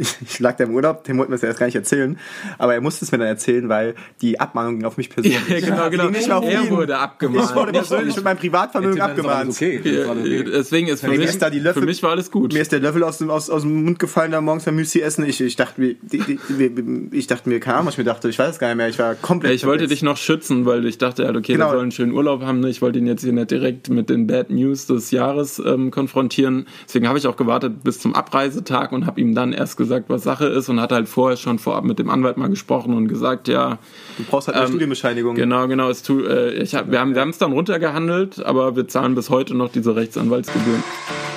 [0.00, 2.18] ich, ich lag da im Urlaub, dem wollten wir es ja erst gar nicht erzählen,
[2.58, 5.48] aber er musste es mir dann erzählen, weil die Abmahnung ging auf mich persönlich.
[5.48, 6.08] Ja, genau, genau.
[6.10, 6.70] Nicht auf er ihn.
[6.70, 7.50] wurde abgemahnt.
[7.50, 9.50] Ich wurde persönlich mit meinem Privatvermögen abgemahnt.
[9.50, 10.44] Okay, okay.
[10.44, 12.52] Deswegen ist für mich, da die Löffel- für mich war alles gut.
[12.52, 15.00] Mir ist der Löffel aus dem, aus, aus dem Mund gefallen, da morgens beim Müsli
[15.02, 15.24] essen.
[15.24, 18.28] Ich, ich dachte mir, die, die, die, ich dachte mir, Ahnung, was ich mir dachte,
[18.28, 18.88] ich weiß es gar nicht mehr.
[18.88, 19.50] Ich war komplett.
[19.52, 21.66] Ja, ich wollte dich noch schützen, weil ich dachte halt, okay, Genau.
[21.66, 22.60] der soll einen schönen Urlaub haben.
[22.60, 22.68] ne?
[22.68, 26.66] Ich wollte ihn jetzt hier nicht direkt mit den Bad News des Jahres ähm, konfrontieren.
[26.86, 30.22] Deswegen habe ich auch gewartet bis zum Abreisetag und habe ihm dann erst gesagt, was
[30.22, 33.48] Sache ist und hatte halt vorher schon vorab mit dem Anwalt mal gesprochen und gesagt,
[33.48, 33.78] ja,
[34.16, 35.34] Du brauchst halt eine Ähm, Studienbescheinigung.
[35.34, 38.76] genau, genau, es tu, äh, ich hab, wir haben wir haben es dann runtergehandelt, aber
[38.76, 40.82] wir zahlen bis heute noch diese Rechtsanwaltsgebühren.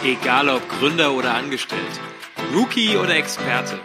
[0.05, 1.81] Egal ob Gründer oder Angestellt,
[2.55, 3.75] Rookie oder Experte,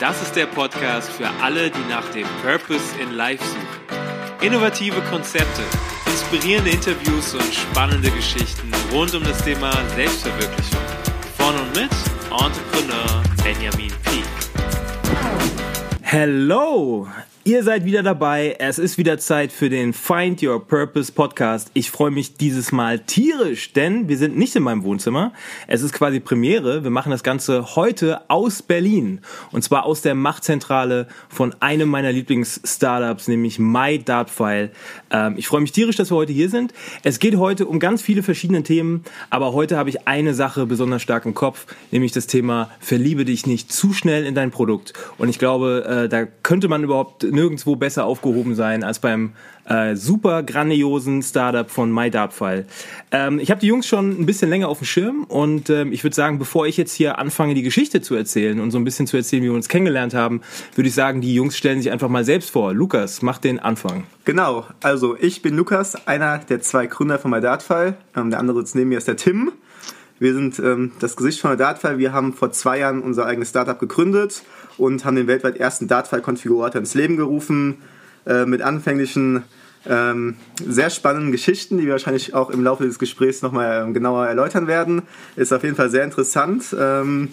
[0.00, 4.46] das ist der Podcast für alle, die nach dem Purpose in Life suchen.
[4.46, 5.62] Innovative Konzepte,
[6.06, 10.80] inspirierende Interviews und spannende Geschichten rund um das Thema Selbstverwirklichung.
[11.38, 11.90] Von und mit
[12.30, 14.21] Entrepreneur Benjamin Peak.
[16.12, 17.08] Hello!
[17.44, 18.54] Ihr seid wieder dabei.
[18.60, 21.72] Es ist wieder Zeit für den Find Your Purpose Podcast.
[21.74, 25.32] Ich freue mich dieses Mal tierisch, denn wir sind nicht in meinem Wohnzimmer.
[25.66, 26.84] Es ist quasi Premiere.
[26.84, 29.22] Wir machen das Ganze heute aus Berlin.
[29.50, 34.70] Und zwar aus der Machtzentrale von einem meiner Lieblings-Startups, nämlich MyDartFile.
[35.10, 36.72] Ähm, ich freue mich tierisch, dass wir heute hier sind.
[37.02, 41.02] Es geht heute um ganz viele verschiedene Themen, aber heute habe ich eine Sache besonders
[41.02, 44.92] stark im Kopf, nämlich das Thema Verliebe dich nicht zu schnell in dein Produkt.
[45.18, 49.32] Und ich glaube, äh, da könnte man überhaupt nirgendwo besser aufgehoben sein als beim
[49.64, 52.66] äh, super grandiosen Startup von MyDartFile.
[53.10, 56.02] Ähm, ich habe die Jungs schon ein bisschen länger auf dem Schirm und ähm, ich
[56.04, 59.06] würde sagen, bevor ich jetzt hier anfange, die Geschichte zu erzählen und so ein bisschen
[59.06, 60.42] zu erzählen, wie wir uns kennengelernt haben,
[60.74, 62.74] würde ich sagen, die Jungs stellen sich einfach mal selbst vor.
[62.74, 64.04] Lukas, mach den Anfang.
[64.24, 67.94] Genau, also ich bin Lukas, einer der zwei Gründer von MyDartFile.
[68.16, 69.52] Ähm, der andere sitzt neben mir ist der Tim.
[70.18, 71.98] Wir sind ähm, das Gesicht von MyDartFile.
[71.98, 74.42] Wir haben vor zwei Jahren unser eigenes Startup gegründet
[74.78, 77.78] und haben den weltweit ersten Dartfile-Konfigurator ins Leben gerufen
[78.26, 79.44] äh, mit anfänglichen
[79.88, 84.26] ähm, sehr spannenden Geschichten, die wir wahrscheinlich auch im Laufe des Gesprächs nochmal ähm, genauer
[84.26, 85.02] erläutern werden.
[85.34, 86.74] Ist auf jeden Fall sehr interessant.
[86.78, 87.32] Ähm,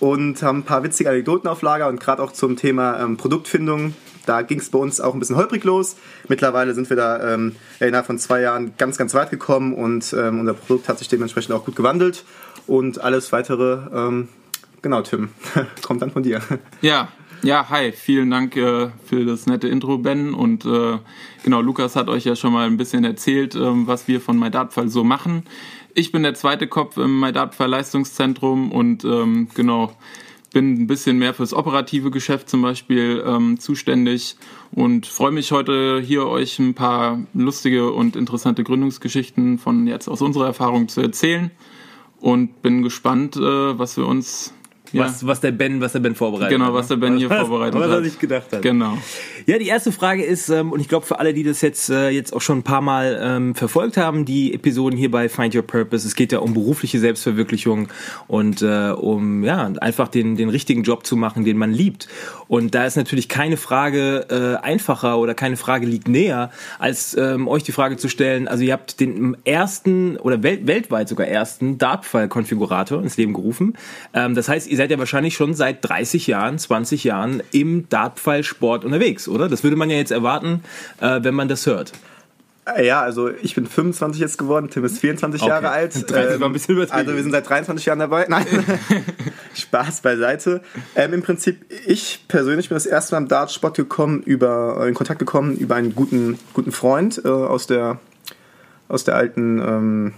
[0.00, 3.94] und haben ein paar witzige Anekdoten auf Lager und gerade auch zum Thema ähm, Produktfindung.
[4.26, 5.96] Da ging es bei uns auch ein bisschen holprig los.
[6.28, 10.40] Mittlerweile sind wir da ähm, innerhalb von zwei Jahren ganz, ganz weit gekommen und ähm,
[10.40, 12.24] unser Produkt hat sich dementsprechend auch gut gewandelt.
[12.66, 14.28] Und alles weitere, ähm,
[14.84, 15.30] genau, Tim,
[15.82, 16.40] kommt dann von dir.
[16.82, 17.08] Ja,
[17.42, 20.32] ja, hi, vielen Dank äh, für das nette Intro, Ben.
[20.34, 20.98] Und äh,
[21.42, 24.88] genau, Lukas hat euch ja schon mal ein bisschen erzählt, ähm, was wir von MyDartfall
[24.88, 25.44] so machen.
[25.94, 29.92] Ich bin der zweite Kopf im MyDartfall Leistungszentrum und ähm, genau,
[30.52, 34.36] bin ein bisschen mehr fürs operative Geschäft zum Beispiel ähm, zuständig
[34.70, 40.20] und freue mich heute hier euch ein paar lustige und interessante Gründungsgeschichten von jetzt aus
[40.20, 41.50] unserer Erfahrung zu erzählen
[42.20, 44.54] und bin gespannt, äh, was wir uns
[44.92, 46.72] ja, Was, was der Ben, was der Ben vorbereitet Genau, hat.
[46.72, 46.78] ne?
[46.78, 48.04] was der Ben hier was, vorbereitet was er hat.
[48.04, 48.62] sich gedacht hat.
[48.62, 48.96] Genau.
[49.46, 52.10] Ja, die erste Frage ist, ähm, und ich glaube für alle, die das jetzt, äh,
[52.10, 55.62] jetzt auch schon ein paar Mal ähm, verfolgt haben, die Episoden hier bei Find Your
[55.62, 57.88] Purpose, es geht ja um berufliche Selbstverwirklichung
[58.28, 62.08] und äh, um ja einfach den, den richtigen Job zu machen, den man liebt.
[62.46, 64.26] Und da ist natürlich keine Frage
[64.60, 68.62] äh, einfacher oder keine Frage liegt näher, als ähm, euch die Frage zu stellen, also
[68.62, 73.74] ihr habt den ersten oder wel weltweit sogar ersten Dartfile-Konfigurator ins Leben gerufen.
[74.12, 78.84] Ähm, das heißt, ihr seid ja wahrscheinlich schon seit 30 Jahren, 20 Jahren im Dartfile-Sport
[78.84, 79.48] unterwegs, oder?
[79.48, 80.62] Das würde man ja jetzt erwarten,
[81.00, 81.92] äh, wenn man das hört.
[82.66, 85.50] Äh, Ja, also ich bin 25 jetzt geworden, Tim ist 24 Okay.
[85.50, 85.94] Jahre alt.
[86.10, 86.98] 30 war ein bisschen übertrieben.
[86.98, 88.26] Also wir sind seit 23 Jahren dabei.
[88.28, 88.46] Nein,
[89.54, 90.62] Spaß beiseite.
[90.96, 94.94] Ähm, Im Prinzip, ich persönlich bin das erste Mal im Dartsport gekommen, über, äh, in
[94.94, 97.98] Kontakt gekommen über einen guten, guten Freund äh, aus der
[98.86, 100.12] aus der alten ähm,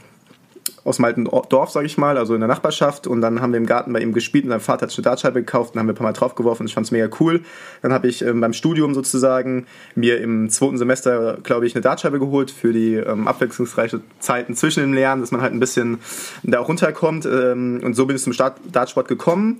[0.85, 3.07] aus dem alten Or- Dorf, sage ich mal, also in der Nachbarschaft.
[3.07, 5.41] Und dann haben wir im Garten bei ihm gespielt und sein Vater hat eine Dartscheibe
[5.41, 7.41] gekauft und haben wir ein paar Mal draufgeworfen und ich fand es mega cool.
[7.83, 12.19] Dann habe ich ähm, beim Studium sozusagen mir im zweiten Semester, glaube ich, eine Dartscheibe
[12.19, 15.99] geholt für die ähm, abwechslungsreiche Zeiten zwischen den Lehren, dass man halt ein bisschen
[16.43, 17.27] da auch runterkommt.
[17.27, 19.59] Ähm, und so bin ich zum Start Dartsport gekommen.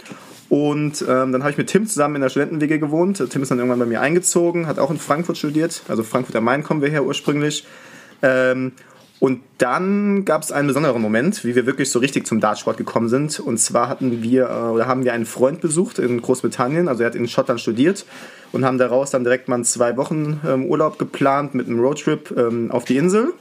[0.49, 3.23] Und ähm, dann habe ich mit Tim zusammen in der Studentenwege gewohnt.
[3.31, 5.83] Tim ist dann irgendwann bei mir eingezogen, hat auch in Frankfurt studiert.
[5.89, 7.67] Also Frankfurt am Main kommen wir her ursprünglich.
[8.23, 8.73] Ähm,
[9.19, 13.09] und dann gab es einen besonderen Moment, wie wir wirklich so richtig zum Dartsport gekommen
[13.09, 13.41] sind.
[13.41, 17.07] Und zwar hatten wir äh, oder haben wir einen Freund besucht in Großbritannien, also er
[17.07, 18.05] hat in Schottland studiert
[18.53, 22.35] und haben daraus dann direkt mal einen zwei Wochen ähm, Urlaub geplant mit einem Roadtrip
[22.37, 23.33] ähm, auf die Insel.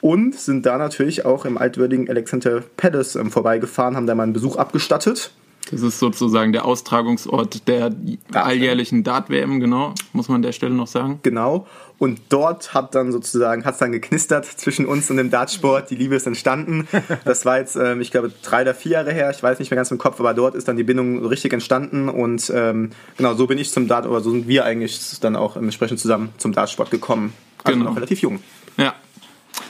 [0.00, 4.32] Und sind da natürlich auch im altwürdigen Alexander Palace ähm, vorbeigefahren, haben da mal einen
[4.32, 5.32] Besuch abgestattet.
[5.70, 7.94] Das ist sozusagen der Austragungsort der
[8.32, 11.20] alljährlichen Dart-WM, genau, muss man an der Stelle noch sagen.
[11.22, 11.66] Genau.
[11.98, 15.90] Und dort hat dann sozusagen, hat es dann geknistert zwischen uns und dem Dartsport.
[15.90, 16.86] Die Liebe ist entstanden.
[17.24, 19.30] Das war jetzt, ähm, ich glaube, drei oder vier Jahre her.
[19.30, 22.08] Ich weiß nicht mehr ganz im Kopf, aber dort ist dann die Bindung richtig entstanden.
[22.08, 25.56] Und ähm, genau, so bin ich zum Dart, oder so sind wir eigentlich dann auch
[25.56, 27.32] entsprechend zusammen zum Dartsport gekommen.
[27.64, 27.90] Also Genau.
[27.90, 28.40] noch relativ jung.
[28.76, 28.94] Ja,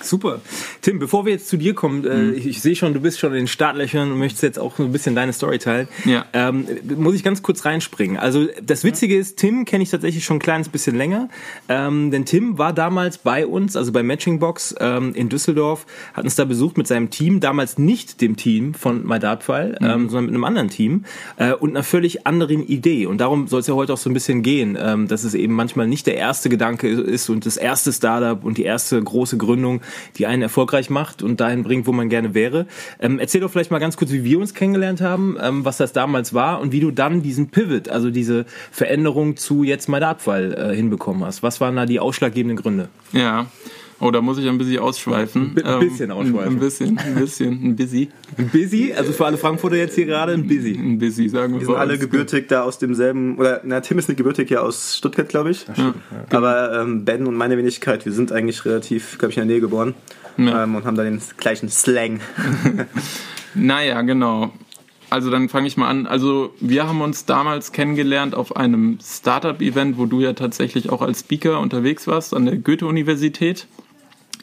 [0.09, 0.41] Super.
[0.81, 3.33] Tim, bevor wir jetzt zu dir kommen, äh, ich, ich sehe schon, du bist schon
[3.33, 5.89] in den Startlöchern und möchtest jetzt auch ein bisschen deine Story teilen.
[6.05, 6.25] Ja.
[6.33, 6.67] Ähm,
[6.97, 8.17] muss ich ganz kurz reinspringen.
[8.17, 11.29] Also das Witzige ist, Tim kenne ich tatsächlich schon ein kleines bisschen länger.
[11.69, 16.25] Ähm, denn Tim war damals bei uns, also bei Matching Box ähm, in Düsseldorf, hat
[16.25, 20.27] uns da besucht mit seinem Team, damals nicht dem Team von My Dartfile, ähm, sondern
[20.27, 21.05] mit einem anderen Team
[21.37, 23.07] äh, und einer völlig anderen Idee.
[23.07, 25.55] Und darum soll es ja heute auch so ein bisschen gehen, ähm, dass es eben
[25.55, 29.81] manchmal nicht der erste Gedanke ist und das erste Startup und die erste große Gründung,
[30.17, 32.67] die einen erfolgreich macht und dahin bringt, wo man gerne wäre.
[33.01, 35.93] Ähm, erzähl doch vielleicht mal ganz kurz, wie wir uns kennengelernt haben, ähm, was das
[35.93, 40.57] damals war und wie du dann diesen Pivot, also diese Veränderung zu jetzt My Dartfile
[40.57, 41.43] äh, hinbekommen hast.
[41.43, 42.89] Was waren da die ausschlaggebenden Gründe?
[43.13, 43.47] ja.
[44.01, 45.55] Oh, da muss ich ein bisschen ausschweifen.
[45.55, 46.53] Bi- ein bisschen Ähm, ausschweifen.
[46.55, 48.09] Ein bisschen, ein bisschen, ein busy.
[48.37, 50.73] Ein Busy, also für alle Frankfurter jetzt hier gerade ein Busy.
[50.79, 54.09] Ein busy, sagen wir Wir sind alle gebürtig da aus demselben, oder na, Tim ist
[54.09, 55.67] nicht gebürtig ja aus Stuttgart, glaube ich.
[56.31, 59.61] Aber ähm, Ben und meine Wenigkeit, wir sind eigentlich relativ, glaube ich, in der Nähe
[59.61, 59.95] geboren
[60.37, 60.63] Ja.
[60.63, 62.21] ähm, und haben da den gleichen Slang.
[63.55, 64.53] Naja, genau.
[65.11, 66.07] Also dann fange ich mal an.
[66.07, 71.21] Also wir haben uns damals kennengelernt auf einem Startup-Event, wo du ja tatsächlich auch als
[71.21, 73.67] Speaker unterwegs warst an der Goethe-Universität.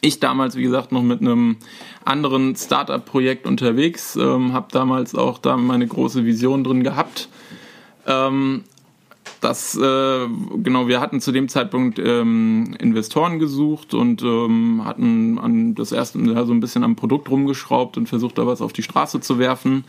[0.00, 1.56] Ich damals, wie gesagt, noch mit einem
[2.04, 7.28] anderen Startup-Projekt unterwegs, ähm, habe damals auch da meine große Vision drin gehabt.
[8.06, 8.64] Ähm,
[9.40, 10.26] das, äh,
[10.56, 16.44] genau, wir hatten zu dem Zeitpunkt ähm, Investoren gesucht und ähm, hatten das erste ja,
[16.44, 19.84] so ein bisschen am Produkt rumgeschraubt und versucht, da was auf die Straße zu werfen.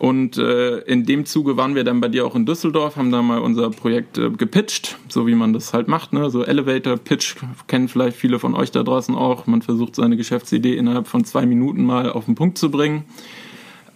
[0.00, 3.20] Und äh, in dem Zuge waren wir dann bei dir auch in Düsseldorf, haben da
[3.20, 6.30] mal unser Projekt äh, gepitcht, so wie man das halt macht, ne?
[6.30, 7.36] So Elevator Pitch
[7.66, 9.46] kennen vielleicht viele von euch da draußen auch.
[9.46, 13.04] Man versucht seine Geschäftsidee innerhalb von zwei Minuten mal auf den Punkt zu bringen.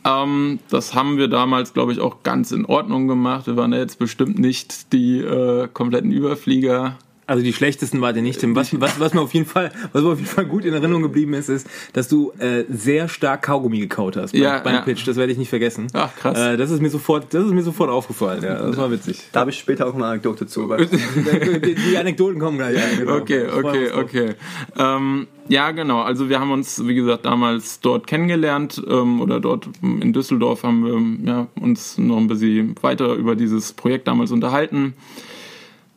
[0.05, 3.47] Ähm, das haben wir damals, glaube ich, auch ganz in Ordnung gemacht.
[3.47, 6.99] Wir waren ja jetzt bestimmt nicht die äh, kompletten Überflieger.
[7.27, 8.55] Also die schlechtesten war der nicht, Tim.
[8.55, 11.03] Was, was, was mir auf jeden Fall, was mir auf jeden Fall gut in Erinnerung
[11.03, 14.81] geblieben ist, ist, dass du äh, sehr stark Kaugummi gekaut hast beim, Ja, beim ja.
[14.83, 15.07] Pitch.
[15.07, 15.87] Das werde ich nicht vergessen.
[15.95, 16.39] Ach, krass.
[16.39, 18.43] Äh, das ist mir sofort, das ist mir sofort aufgefallen.
[18.43, 19.23] Ja, das war witzig.
[19.33, 20.69] Da habe ich später auch eine Anekdote zu.
[20.69, 22.77] weil- die, die Anekdoten kommen gleich.
[22.77, 23.17] Ja, genau.
[23.17, 24.35] Okay, okay, okay.
[24.77, 26.01] Ähm, ja, genau.
[26.03, 30.85] Also wir haben uns, wie gesagt, damals dort kennengelernt ähm, oder dort in Düsseldorf haben
[31.25, 34.95] wir ja, uns noch ein bisschen weiter über dieses Projekt damals unterhalten.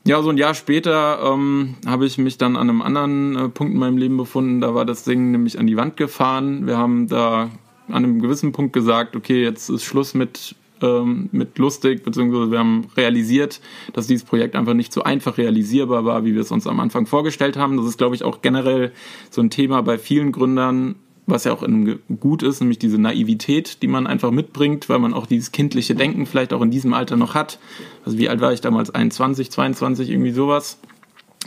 [0.08, 3.74] Ja, so ein Jahr später ähm, habe ich mich dann an einem anderen äh, Punkt
[3.74, 4.62] in meinem Leben befunden.
[4.62, 6.66] Da war das Ding nämlich an die Wand gefahren.
[6.66, 7.52] Wir haben da
[7.90, 12.60] an einem gewissen Punkt gesagt, okay, jetzt ist Schluss mit, ähm, mit lustig, beziehungsweise wir
[12.60, 13.60] haben realisiert,
[13.92, 17.06] dass dieses Projekt einfach nicht so einfach realisierbar war, wie wir es uns am Anfang
[17.06, 17.76] vorgestellt haben.
[17.76, 18.94] Das ist, glaube ich, auch generell
[19.30, 20.96] so ein Thema bei vielen Gründern,
[21.28, 21.64] was ja auch
[22.20, 26.26] gut ist, nämlich diese Naivität, die man einfach mitbringt, weil man auch dieses kindliche Denken
[26.26, 27.60] vielleicht auch in diesem Alter noch hat.
[28.06, 28.90] Also wie alt war ich damals?
[28.90, 30.80] 21, 22, irgendwie sowas.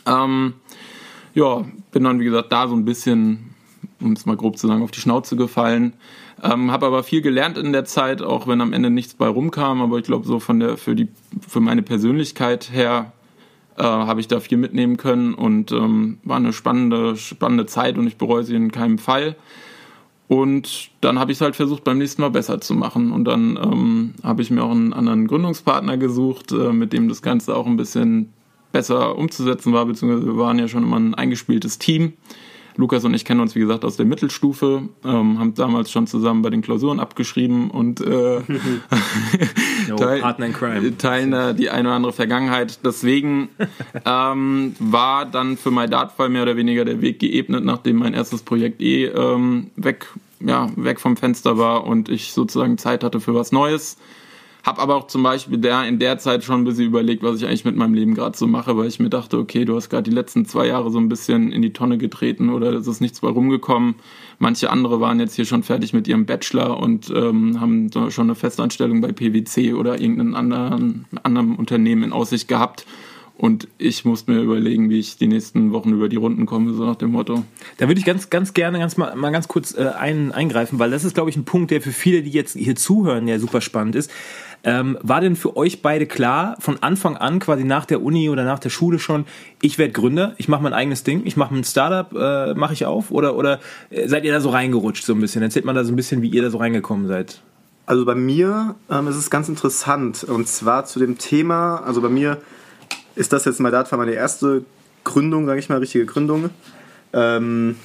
[0.06, 0.52] Ähm,
[1.34, 3.54] ja, bin dann, wie gesagt, da so ein bisschen,
[4.00, 5.94] um es mal grob zu sagen, auf die Schnauze gefallen.
[6.42, 9.80] Ähm, habe aber viel gelernt in der Zeit, auch wenn am Ende nichts bei rumkam.
[9.80, 11.08] Aber ich glaube, so von der, für die,
[11.46, 13.12] für meine Persönlichkeit her
[13.78, 18.06] äh, habe ich da viel mitnehmen können und ähm, war eine spannende, spannende Zeit und
[18.06, 19.36] ich bereue sie in keinem Fall.
[20.30, 23.10] Und dann habe ich es halt versucht, beim nächsten Mal besser zu machen.
[23.10, 27.20] Und dann ähm, habe ich mir auch einen anderen Gründungspartner gesucht, äh, mit dem das
[27.20, 28.32] Ganze auch ein bisschen
[28.70, 32.12] besser umzusetzen war, beziehungsweise wir waren ja schon immer ein eingespieltes Team.
[32.80, 36.42] Lukas und ich kennen uns, wie gesagt, aus der Mittelstufe, ähm, haben damals schon zusammen
[36.42, 38.40] bei den Klausuren abgeschrieben und äh,
[39.88, 40.22] Jo, teil-
[40.99, 42.80] teilen da die eine oder andere Vergangenheit.
[42.84, 43.49] Deswegen
[44.06, 48.42] ähm, war dann für mein Dartfall mehr oder weniger der Weg geebnet, nachdem mein erstes
[48.42, 50.06] Projekt eh ähm, weg,
[50.40, 53.96] ja, weg vom Fenster war und ich sozusagen Zeit hatte für was Neues.
[54.62, 57.47] Hab aber auch zum Beispiel der, in der Zeit schon ein bisschen überlegt, was ich
[57.47, 60.09] eigentlich mit meinem Leben gerade so mache, weil ich mir dachte, okay, du hast gerade
[60.09, 63.21] die letzten zwei Jahre so ein bisschen in die Tonne getreten oder es ist nichts
[63.21, 63.95] bei rumgekommen.
[64.38, 68.35] Manche andere waren jetzt hier schon fertig mit ihrem Bachelor und ähm, haben schon eine
[68.35, 72.87] Festanstellung bei PwC oder irgendeinem anderen, anderen Unternehmen in Aussicht gehabt.
[73.40, 76.85] Und ich musste mir überlegen, wie ich die nächsten Wochen über die Runden komme, so
[76.85, 77.43] nach dem Motto.
[77.79, 80.90] Da würde ich ganz, ganz gerne ganz mal, mal ganz kurz äh, ein, eingreifen, weil
[80.90, 83.62] das ist, glaube ich, ein Punkt, der für viele, die jetzt hier zuhören, ja super
[83.62, 84.11] spannend ist.
[84.62, 88.45] Ähm, war denn für euch beide klar, von Anfang an, quasi nach der Uni oder
[88.45, 89.25] nach der Schule schon,
[89.62, 92.85] ich werde Gründer, ich mache mein eigenes Ding, ich mache ein Startup, äh, mache ich
[92.85, 93.11] auf?
[93.11, 95.43] Oder, oder äh, seid ihr da so reingerutscht so ein bisschen?
[95.43, 97.40] Erzählt mal da so ein bisschen, wie ihr da so reingekommen seid.
[97.87, 100.25] Also bei mir ähm, ist es ganz interessant.
[100.25, 102.38] Und zwar zu dem Thema, also bei mir
[103.17, 104.64] ist das jetzt mal Dart meine erste
[105.05, 106.50] Gründung, sage ich mal, richtige Gründung.
[107.12, 107.76] Ähm,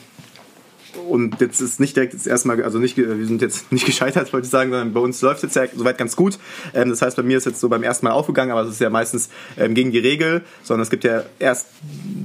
[1.08, 4.46] und jetzt ist nicht direkt jetzt erstmal, also nicht, wir sind jetzt nicht gescheitert, wollte
[4.46, 6.38] ich sagen, sondern bei uns läuft es jetzt ja soweit ganz gut.
[6.74, 8.82] Ähm, das heißt, bei mir ist jetzt so beim ersten Mal aufgegangen, aber es ist
[8.82, 11.68] ja meistens ähm, gegen die Regel, sondern es gibt ja erst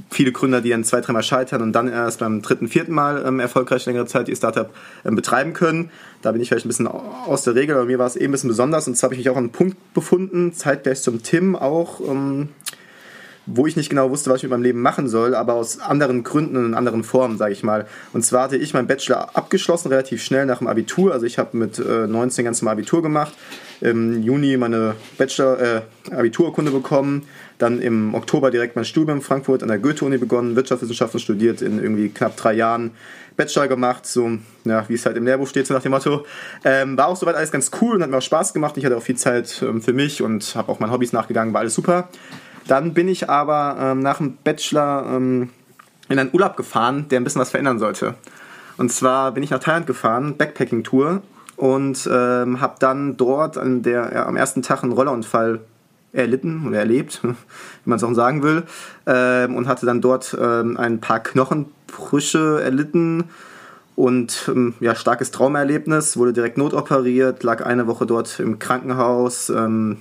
[0.09, 3.39] viele Gründer, die dann zwei, dreimal scheitern und dann erst beim dritten, vierten Mal ähm,
[3.39, 4.69] erfolgreich längere Zeit ihr Startup
[5.05, 5.91] ähm, betreiben können.
[6.21, 8.31] Da bin ich vielleicht ein bisschen aus der Regel, aber mir war es eben ein
[8.31, 11.55] bisschen besonders und zwar habe ich mich auch an einen Punkt befunden, zeitgleich zum Tim
[11.55, 11.99] auch.
[13.45, 16.23] Wo ich nicht genau wusste, was ich mit meinem Leben machen soll, aber aus anderen
[16.23, 17.87] Gründen und in anderen Formen, sage ich mal.
[18.13, 21.11] Und zwar hatte ich meinen Bachelor abgeschlossen, relativ schnell nach dem Abitur.
[21.13, 23.33] Also ich habe mit äh, 19 ganz normal Abitur gemacht,
[23.81, 25.81] im Juni meine Bachelor, äh,
[26.71, 27.23] bekommen,
[27.57, 31.81] dann im Oktober direkt mein Studium in Frankfurt an der Goethe-Uni begonnen, Wirtschaftswissenschaften studiert, in
[31.81, 32.91] irgendwie knapp drei Jahren
[33.37, 36.25] Bachelor gemacht, so, ja, wie es halt im Lehrbuch steht, so nach dem Motto.
[36.63, 38.77] Ähm, war auch soweit alles ganz cool und hat mir auch Spaß gemacht.
[38.77, 41.61] Ich hatte auch viel Zeit ähm, für mich und habe auch meinen Hobbys nachgegangen, war
[41.61, 42.09] alles super.
[42.71, 45.49] Dann bin ich aber ähm, nach dem Bachelor ähm,
[46.07, 48.13] in einen Urlaub gefahren, der ein bisschen was verändern sollte.
[48.77, 51.21] Und zwar bin ich nach Thailand gefahren, Backpacking-Tour,
[51.57, 55.59] und ähm, habe dann dort an der, ja, am ersten Tag einen Rollerunfall
[56.13, 57.35] erlitten oder erlebt, wie
[57.83, 58.63] man es auch sagen will,
[59.05, 63.25] ähm, und hatte dann dort ähm, ein paar Knochenbrüche erlitten
[63.97, 69.97] und ähm, ja, starkes Traumaerlebnis, wurde direkt notoperiert, lag eine Woche dort im Krankenhaus, ähm,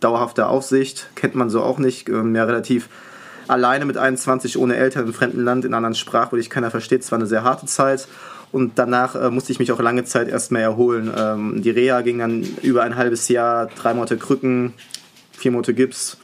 [0.00, 2.88] dauerhafte Aufsicht, kennt man so auch nicht, ähm, ja relativ
[3.48, 7.02] alleine mit 21 ohne Eltern im fremden Land in anderen Sprache, wo dich keiner versteht.
[7.02, 8.06] Es war eine sehr harte Zeit.
[8.52, 11.12] Und danach äh, musste ich mich auch lange Zeit erstmal erholen.
[11.16, 14.72] Ähm, die Reha ging dann über ein halbes Jahr, drei Monate Krücken,
[15.32, 16.16] vier Monate Gips.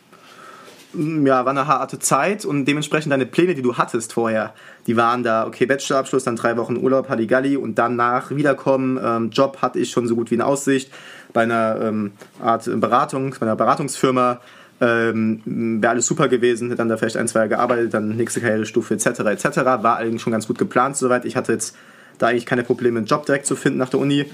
[0.93, 4.55] Mm, ja, war eine harte Zeit und dementsprechend deine Pläne, die du hattest vorher,
[4.87, 8.99] die waren da, okay, Bachelorabschluss, dann drei Wochen Urlaub, Halligalli und danach wiederkommen.
[9.03, 10.91] Ähm, Job hatte ich schon so gut wie in Aussicht
[11.37, 12.13] bei einer ähm,
[12.43, 14.41] Art Beratung, bei einer Beratungsfirma.
[14.81, 18.41] Ähm, wäre alles super gewesen, hätte dann da vielleicht ein, zwei Jahre gearbeitet, dann nächste
[18.41, 19.21] Karrierestufe etc.
[19.21, 19.57] etc.
[19.57, 21.27] War eigentlich schon ganz gut geplant soweit.
[21.27, 21.77] Ich hatte jetzt
[22.17, 24.25] da eigentlich keine Probleme, einen Job direkt zu finden nach der Uni.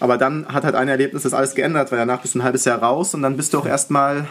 [0.00, 2.64] Aber dann hat halt ein Erlebnis das alles geändert, weil danach bist du ein halbes
[2.64, 4.26] Jahr raus und dann bist du auch erstmal,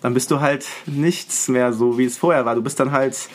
[0.00, 2.54] dann bist du halt nichts mehr so, wie es vorher war.
[2.54, 3.28] Du bist dann halt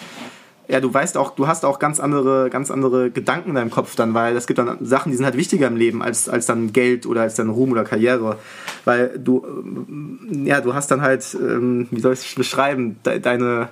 [0.68, 3.96] ja, du weißt auch, du hast auch ganz andere, ganz andere Gedanken in deinem Kopf
[3.96, 6.72] dann, weil es gibt dann Sachen, die sind halt wichtiger im Leben als, als dann
[6.72, 8.38] Geld oder als dann Ruhm oder Karriere.
[8.86, 13.20] Weil du, ähm, ja, du hast dann halt, ähm, wie soll ich es beschreiben, de
[13.20, 13.70] deine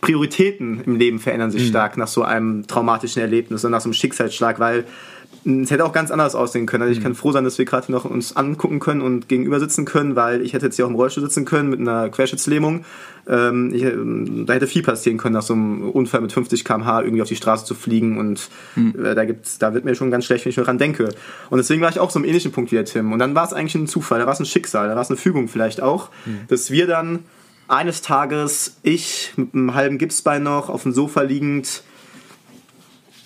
[0.00, 1.68] Prioritäten im Leben verändern sich mhm.
[1.68, 4.84] stark nach so einem traumatischen Erlebnis und nach so einem Schicksalsschlag, weil
[5.46, 6.82] es hätte auch ganz anders aussehen können.
[6.82, 7.04] Also ich mhm.
[7.04, 10.42] kann froh sein, dass wir gerade noch uns angucken können und gegenüber sitzen können, weil
[10.42, 12.84] ich hätte jetzt hier auch im Rollstuhl sitzen können mit einer Querschnittslähmung.
[13.28, 13.82] Ähm, ich,
[14.46, 17.36] da hätte viel passieren können, nach so einem Unfall mit 50 km/h irgendwie auf die
[17.36, 18.94] Straße zu fliegen und mhm.
[19.04, 21.10] äh, da gibt's, da wird mir schon ganz schlecht, wenn ich nur dran denke.
[21.50, 23.12] Und deswegen war ich auch so im ähnlichen Punkt wie der Tim.
[23.12, 25.10] Und dann war es eigentlich ein Zufall, da war es ein Schicksal, da war es
[25.10, 26.40] eine Fügung vielleicht auch, mhm.
[26.48, 27.20] dass wir dann
[27.68, 31.82] eines Tages, ich mit einem halben Gipsbein noch auf dem Sofa liegend,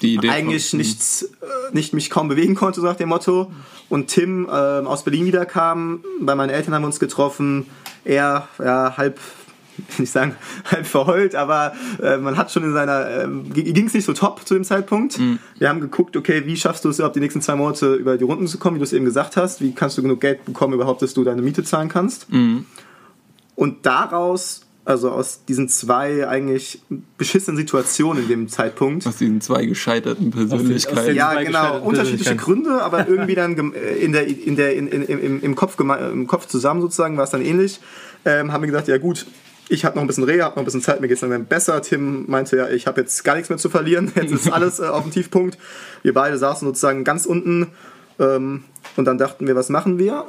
[0.02, 3.50] die Idee eigentlich nichts, äh, nicht mich kaum bewegen konnte, so nach dem Motto.
[3.88, 6.04] Und Tim äh, aus Berlin wiederkam.
[6.20, 7.66] Bei meinen Eltern haben wir uns getroffen.
[8.04, 9.18] Er, ja, halb,
[9.98, 10.36] nicht sagen,
[10.70, 14.46] halb verheult, aber äh, man hat schon in seiner, äh, ging es nicht so top
[14.46, 15.18] zu dem Zeitpunkt.
[15.18, 15.38] Mhm.
[15.58, 18.24] Wir haben geguckt, okay, wie schaffst du es überhaupt die nächsten zwei Monate über die
[18.24, 19.60] Runden zu kommen, wie du es eben gesagt hast.
[19.60, 22.32] Wie kannst du genug Geld bekommen überhaupt, dass du deine Miete zahlen kannst?
[22.32, 22.64] Mhm.
[23.54, 26.80] Und daraus also aus diesen zwei eigentlich
[27.18, 29.06] beschissenen Situationen in dem Zeitpunkt.
[29.06, 31.14] Aus diesen zwei gescheiterten Persönlichkeiten.
[31.14, 31.80] ja, genau.
[31.80, 35.78] Unterschiedliche Gründe, aber irgendwie dann äh, in der, in der, in, in, im, im, Kopf,
[35.78, 37.80] im Kopf zusammen sozusagen war es dann ähnlich.
[38.24, 39.26] Ähm, haben wir gesagt, ja gut,
[39.68, 41.44] ich habe noch ein bisschen Reha, habe noch ein bisschen Zeit, mir geht es dann
[41.46, 41.80] besser.
[41.80, 44.86] Tim meinte ja, ich habe jetzt gar nichts mehr zu verlieren, jetzt ist alles äh,
[44.86, 45.58] auf dem Tiefpunkt.
[46.02, 47.68] Wir beide saßen sozusagen ganz unten
[48.18, 48.64] ähm,
[48.96, 50.24] und dann dachten wir, was machen wir?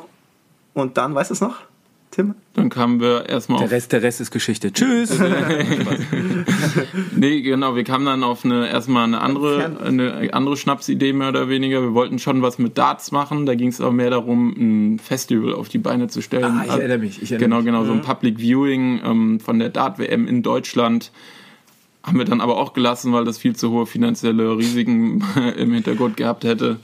[0.73, 1.70] Und dann, weißt du es noch?
[2.11, 2.35] Tim?
[2.53, 4.73] Dann kamen wir erstmal der Rest, der Rest ist Geschichte.
[4.73, 5.17] Tschüss!
[7.15, 11.47] nee, genau, wir kamen dann auf eine erstmal eine andere, eine andere Schnapsidee mehr oder
[11.47, 11.81] weniger.
[11.81, 13.45] Wir wollten schon was mit Darts machen.
[13.45, 16.59] Da ging es aber mehr darum, ein Festival auf die Beine zu stellen.
[16.59, 17.21] Ah, ich erinnere mich.
[17.21, 17.83] Ich erinnere genau, mich.
[17.83, 21.11] genau, so ein Public Viewing ähm, von der Dart-WM in Deutschland.
[22.03, 25.23] Haben wir dann aber auch gelassen, weil das viel zu hohe finanzielle Risiken
[25.57, 26.77] im Hintergrund gehabt hätte.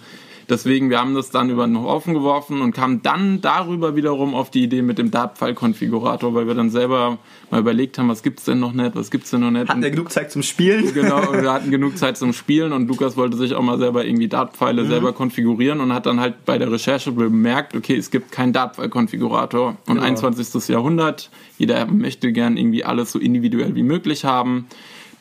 [0.49, 4.49] Deswegen, wir haben das dann über den Haufen geworfen und kamen dann darüber wiederum auf
[4.49, 7.17] die Idee mit dem Dart-File-Konfigurator, weil wir dann selber
[7.51, 9.67] mal überlegt haben, was gibt's denn noch nicht, was gibt's denn noch nicht.
[9.67, 10.93] Hatten wir genug Zeit zum Spielen?
[10.93, 14.29] Genau, wir hatten genug Zeit zum Spielen und Lukas wollte sich auch mal selber irgendwie
[14.29, 14.87] Dart-Pfeile mhm.
[14.87, 19.75] selber konfigurieren und hat dann halt bei der Recherche bemerkt, okay, es gibt keinen Dart-File-Konfigurator.
[19.85, 20.01] Und genau.
[20.01, 20.69] 21.
[20.69, 24.67] Jahrhundert, jeder möchte gern irgendwie alles so individuell wie möglich haben.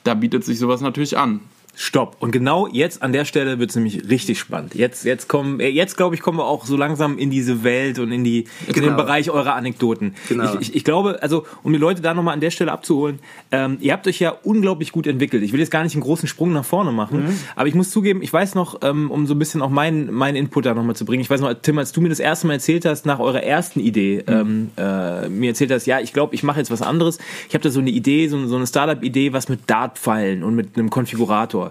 [0.05, 1.41] Da bietet sich sowas natürlich an.
[1.79, 2.17] Stopp.
[2.21, 4.75] Und genau jetzt an der Stelle wird es nämlich richtig spannend.
[4.75, 7.99] Jetzt, jetzt kommen, äh, jetzt glaube ich, kommen wir auch so langsam in diese Welt
[7.99, 8.97] und in die in den Genau.
[8.97, 10.15] Bereich eurer Anekdoten.
[10.29, 10.55] Genau.
[10.55, 13.19] Ich, ich, ich glaube, also um die Leute da nochmal an der Stelle abzuholen,
[13.53, 15.43] ähm, ihr habt euch ja unglaublich gut entwickelt.
[15.43, 17.39] Ich will jetzt gar nicht einen großen Sprung nach vorne machen, Mhm.
[17.57, 20.37] aber ich muss zugeben, ich weiß noch, ähm, um so ein bisschen auch meinen meinen
[20.37, 21.21] Input da nochmal zu bringen.
[21.21, 23.81] Ich weiß noch, Tim, als du mir das erste Mal erzählt hast, nach eurer ersten
[23.81, 27.19] Idee, ähm, äh, mir erzählt hast, ja, ich glaube, ich mache jetzt was anderes.
[27.49, 30.79] Ich habe da so eine Idee, so, so eine Startup-Idee, was mit Dartpfeilen und mit
[30.79, 31.66] einem Konfigurator.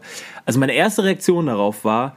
[0.46, 2.16] Also meine erste Reaktion darauf war,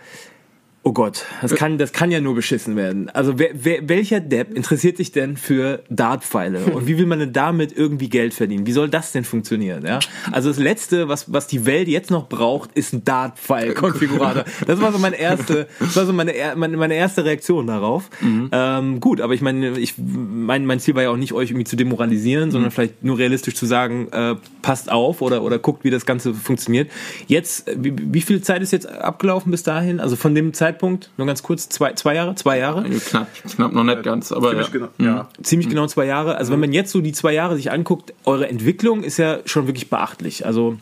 [0.84, 3.10] Oh Gott, das kann, das kann ja nur beschissen werden.
[3.10, 7.32] Also wer, wer, welcher Depp interessiert sich denn für Dartpfeile und wie will man denn
[7.32, 8.64] damit irgendwie Geld verdienen?
[8.64, 9.84] Wie soll das denn funktionieren?
[9.84, 9.98] Ja?
[10.32, 14.44] Also das Letzte, was, was die Welt jetzt noch braucht, ist ein Dartpfeil-Konfigurator.
[14.66, 18.08] Das war so meine erste, das war so meine, meine, meine erste Reaktion darauf.
[18.50, 21.64] Ähm, gut, aber ich meine, ich, mein, mein Ziel war ja auch nicht, euch irgendwie
[21.64, 25.90] zu demoralisieren, sondern vielleicht nur realistisch zu sagen, äh, passt auf oder, oder guckt, wie
[25.90, 26.90] das Ganze funktioniert.
[27.26, 30.00] Jetzt, wie, wie viel Zeit ist jetzt abgelaufen bis dahin?
[30.00, 30.67] Also von dem Zeitpunkt,
[31.16, 32.34] nur ganz kurz, zwei, zwei Jahre?
[32.34, 32.84] Zwei Jahre?
[32.84, 34.62] Knapp, knapp noch nicht ganz, aber ja.
[34.64, 34.88] Ziemlich genau.
[34.98, 35.28] Ja.
[35.42, 36.36] Ziemlich genau zwei Jahre.
[36.36, 39.66] Also wenn man jetzt so die zwei Jahre sich anguckt, eure Entwicklung ist ja schon
[39.66, 40.46] wirklich beachtlich.
[40.46, 40.78] Also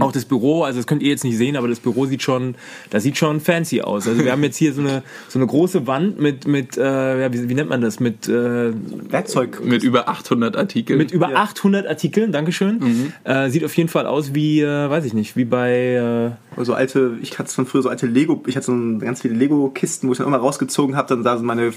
[0.00, 2.54] auch das Büro, also das könnt ihr jetzt nicht sehen, aber das Büro sieht schon,
[2.90, 4.06] das sieht schon fancy aus.
[4.08, 7.32] Also wir haben jetzt hier so eine so eine große Wand mit mit äh, ja,
[7.32, 8.72] wie, wie nennt man das mit äh,
[9.10, 9.60] Werkzeug.
[9.64, 10.98] mit über 800 Artikeln.
[10.98, 12.32] mit über 800 Artikeln.
[12.32, 13.12] Dankeschön.
[13.24, 16.74] Äh, sieht auf jeden Fall aus wie äh, weiß ich nicht, wie bei äh, So
[16.74, 20.08] alte, ich hatte von früher so alte Lego, ich hatte so ein- ganz viele Lego-Kisten,
[20.08, 21.72] wo ich dann immer rausgezogen habe, dann da sind meine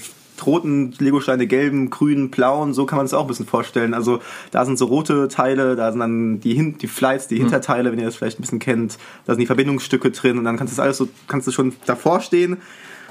[0.46, 3.94] roten Lego-Steine, gelben, grünen, blauen, so kann man es auch ein bisschen vorstellen.
[3.94, 4.20] Also
[4.50, 7.98] da sind so rote Teile, da sind dann die, Hin die Flights, die Hinterteile, wenn
[7.98, 10.76] ihr das vielleicht ein bisschen kennt, da sind die Verbindungsstücke drin und dann kannst du
[10.76, 12.58] das alles so, kannst du schon davor stehen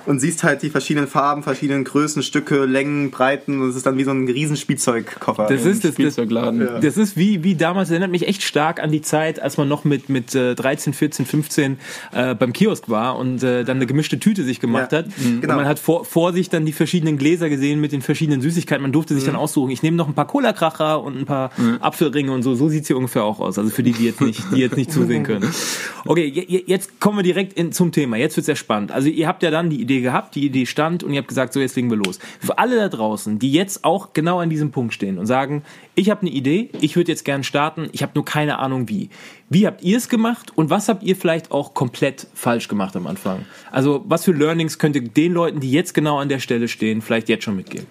[0.05, 3.97] und siehst halt die verschiedenen Farben, verschiedenen Größen, Stücke, Längen, Breiten und es ist dann
[3.97, 5.47] wie so ein riesen Spielzeugkoffer.
[5.47, 6.67] das ist das, das, Spielzeugladen.
[6.81, 9.83] Das ist wie, wie damals, erinnert mich echt stark an die Zeit, als man noch
[9.83, 11.77] mit, mit äh, 13, 14, 15
[12.13, 15.07] äh, beim Kiosk war und äh, dann eine gemischte Tüte sich gemacht Ja, hat.
[15.17, 15.35] mhm.
[15.35, 15.55] Und genau.
[15.55, 18.81] man hat vor, vor sich dann die verschiedenen Gläser gesehen mit den verschiedenen Süßigkeiten.
[18.81, 22.31] Man durfte sich dann aussuchen, ich nehme noch ein paar Cola-Kracher und ein paar Apfelringe
[22.31, 22.55] und so.
[22.55, 23.57] So sieht's hier ungefähr auch aus.
[23.57, 25.49] Also für die, die jetzt nicht, die jetzt nicht zusehen können.
[26.03, 28.17] Okay, je- je- jetzt kommen wir direkt in, zum Thema.
[28.17, 28.91] Jetzt wird's sehr spannend.
[28.91, 31.51] Also ihr habt ja dann die Idee gehabt, die Idee stand und ihr habt gesagt,
[31.51, 32.19] so jetzt legen wir los.
[32.39, 35.63] Für alle da draußen, die jetzt auch genau an diesem Punkt stehen und sagen,
[35.95, 39.09] ich habe eine Idee, ich würde jetzt gern starten, ich habe nur keine Ahnung wie.
[39.49, 43.07] Wie habt ihr es gemacht und was habt ihr vielleicht auch komplett falsch gemacht am
[43.07, 43.45] Anfang?
[43.69, 47.01] Also was für Learnings könnt ihr den Leuten, die jetzt genau an der Stelle stehen,
[47.01, 47.87] vielleicht jetzt schon mitgeben?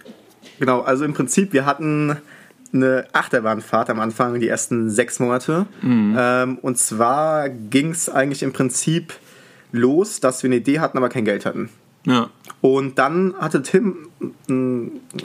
[0.59, 2.17] Genau, also im Prinzip, wir hatten
[2.73, 5.67] eine Achterbahnfahrt am Anfang, die ersten sechs Monate.
[5.83, 9.15] Ähm, und zwar ging es eigentlich im Prinzip
[9.73, 11.71] los, dass wir eine Idee hatten, aber kein Geld hatten.
[12.07, 12.31] Ja.
[12.61, 14.09] Und dann hatte Tim,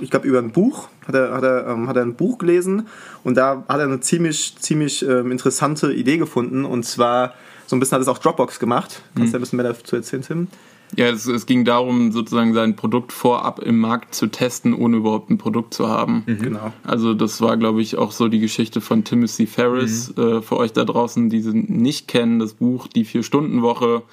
[0.01, 2.87] ich glaube über ein Buch, hat er, hat, er, ähm, hat er ein Buch gelesen
[3.23, 6.65] und da hat er eine ziemlich, ziemlich ähm, interessante Idee gefunden.
[6.65, 7.33] Und zwar,
[7.67, 9.01] so ein bisschen hat es auch Dropbox gemacht.
[9.15, 10.47] Kannst du ein bisschen mehr dazu erzählen, Tim?
[10.95, 15.29] Ja, es, es ging darum, sozusagen sein Produkt vorab im Markt zu testen, ohne überhaupt
[15.29, 16.23] ein Produkt zu haben.
[16.25, 16.71] Genau.
[16.83, 20.15] Also das war, glaube ich, auch so die Geschichte von Timothy Ferris.
[20.17, 24.03] Äh, für euch da draußen, die sie nicht kennen, das Buch Die Vier-Stunden-Woche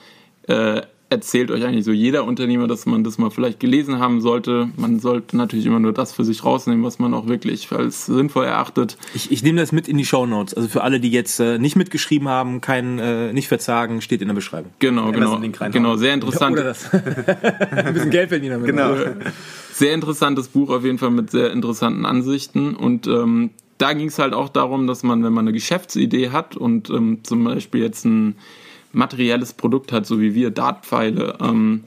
[0.49, 4.71] äh, erzählt euch eigentlich so jeder Unternehmer, dass man das mal vielleicht gelesen haben sollte.
[4.77, 8.47] Man sollte natürlich immer nur das für sich rausnehmen, was man auch wirklich als sinnvoll
[8.47, 8.97] erachtet.
[9.15, 10.55] Ich, ich nehme das mit in die Shownotes.
[10.55, 14.29] Also für alle, die jetzt äh, nicht mitgeschrieben haben, kein äh, nicht verzagen, steht in
[14.29, 14.73] der Beschreibung.
[14.79, 15.83] Genau, genau, Amazon-Link reinhauen.
[15.83, 16.55] genau, sehr interessant.
[16.55, 16.91] Oder das.
[16.93, 18.67] Ein bisschen Geld verdienen damit.
[18.67, 18.95] Genau.
[19.73, 24.19] sehr interessantes Buch auf jeden Fall mit sehr interessanten Ansichten und ähm, da ging es
[24.21, 28.05] halt auch darum, dass man, wenn man eine Geschäftsidee hat und ähm, zum Beispiel jetzt
[28.05, 28.37] ein
[28.93, 31.85] materielles Produkt hat, so wie wir, Dartpfeile, ähm,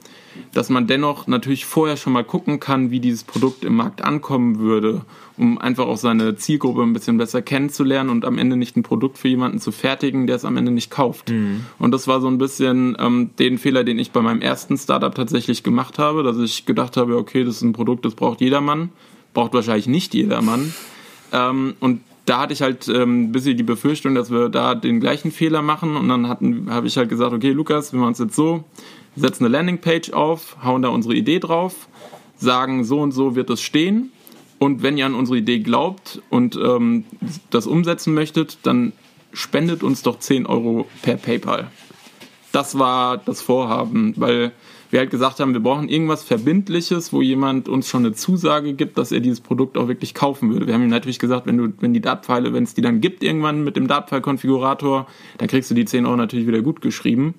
[0.52, 4.58] dass man dennoch natürlich vorher schon mal gucken kann, wie dieses Produkt im Markt ankommen
[4.58, 5.02] würde,
[5.36, 9.18] um einfach auch seine Zielgruppe ein bisschen besser kennenzulernen und am Ende nicht ein Produkt
[9.18, 11.30] für jemanden zu fertigen, der es am Ende nicht kauft.
[11.78, 15.14] Und das war so ein bisschen ähm, den Fehler, den ich bei meinem ersten Startup
[15.14, 18.90] tatsächlich gemacht habe, dass ich gedacht habe, okay, das ist ein Produkt, das braucht jedermann,
[19.32, 20.74] braucht wahrscheinlich nicht jedermann.
[21.32, 25.00] Ähm, und da hatte ich halt ähm, ein bisschen die Befürchtung, dass wir da den
[25.00, 25.96] gleichen Fehler machen.
[25.96, 28.64] Und dann habe ich halt gesagt, okay, Lukas, wir machen es jetzt so,
[29.14, 31.88] setzen eine Landingpage auf, hauen da unsere Idee drauf,
[32.36, 34.12] sagen, so und so wird es stehen.
[34.58, 37.04] Und wenn ihr an unsere Idee glaubt und ähm,
[37.50, 38.92] das umsetzen möchtet, dann
[39.32, 41.70] spendet uns doch 10 Euro per PayPal.
[42.52, 44.52] Das war das Vorhaben, weil
[44.90, 48.98] wir halt gesagt haben, wir brauchen irgendwas Verbindliches, wo jemand uns schon eine Zusage gibt,
[48.98, 50.66] dass er dieses Produkt auch wirklich kaufen würde.
[50.66, 53.22] Wir haben ihm natürlich gesagt, wenn du, wenn die Dartpfeile, wenn es die dann gibt
[53.22, 55.06] irgendwann mit dem Dartpfeil-Konfigurator,
[55.38, 57.34] dann kriegst du die 10 Euro natürlich wieder gut geschrieben.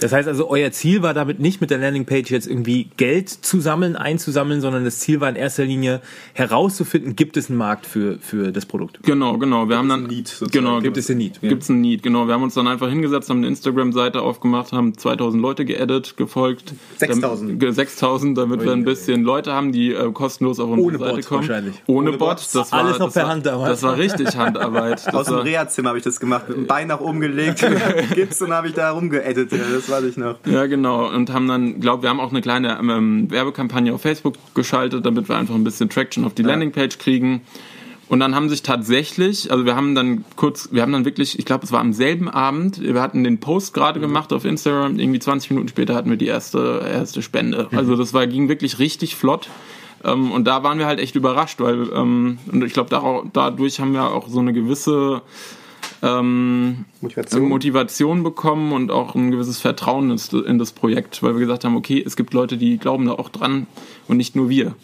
[0.00, 3.60] Das heißt also, euer Ziel war damit nicht mit der Landingpage jetzt irgendwie Geld zu
[3.60, 6.00] sammeln, einzusammeln, sondern das Ziel war in erster Linie
[6.34, 9.00] herauszufinden, gibt es einen Markt für, für das Produkt?
[9.02, 9.68] Genau, genau.
[9.68, 10.52] Wir haben dann, Need sozusagen.
[10.52, 11.38] genau, Gibt es den Need?
[11.42, 11.48] Ja.
[11.48, 12.26] Gibt es einen Need, genau.
[12.26, 16.74] Wir haben uns dann einfach hingesetzt, haben eine Instagram-Seite aufgemacht, haben 2000 Leute geaddet, gefolgt.
[16.98, 17.50] 6000.
[17.50, 20.98] Damit- ge- 6000, damit wir ein bisschen Leute haben, die äh, kostenlos auf unsere Ohne
[20.98, 21.40] Seite Bot kommen.
[21.48, 21.74] wahrscheinlich.
[21.86, 22.38] Ohne, Ohne Bot.
[22.52, 23.70] Das war, Alles noch das per war, Hand damals.
[23.70, 25.02] Das war richtig Handarbeit.
[25.08, 27.64] Das Aus dem Reha-Zimmer habe ich das gemacht, mit dem Bein nach oben gelegt,
[28.14, 29.50] Gips und habe ich da rumgeedit.
[29.52, 30.36] Ja, das weiß ich noch.
[30.46, 31.08] Ja, genau.
[31.08, 35.28] Und haben dann, glaube wir haben auch eine kleine ähm, Werbekampagne auf Facebook geschaltet, damit
[35.28, 37.42] wir einfach ein bisschen Traction auf die Landingpage kriegen.
[38.08, 41.44] Und dann haben sich tatsächlich, also wir haben dann kurz, wir haben dann wirklich, ich
[41.44, 45.18] glaube, es war am selben Abend, wir hatten den Post gerade gemacht auf Instagram, irgendwie
[45.18, 47.68] 20 Minuten später hatten wir die erste, erste Spende.
[47.70, 49.50] Also das war, ging wirklich richtig flott.
[50.04, 53.92] Ähm, und da waren wir halt echt überrascht, weil, ähm, und ich glaube, dadurch haben
[53.92, 55.22] wir auch so eine gewisse
[56.02, 57.48] ähm, Motivation.
[57.48, 61.64] Motivation bekommen und auch ein gewisses Vertrauen in das, in das Projekt, weil wir gesagt
[61.64, 63.66] haben, okay, es gibt Leute, die glauben da auch dran
[64.06, 64.74] und nicht nur wir.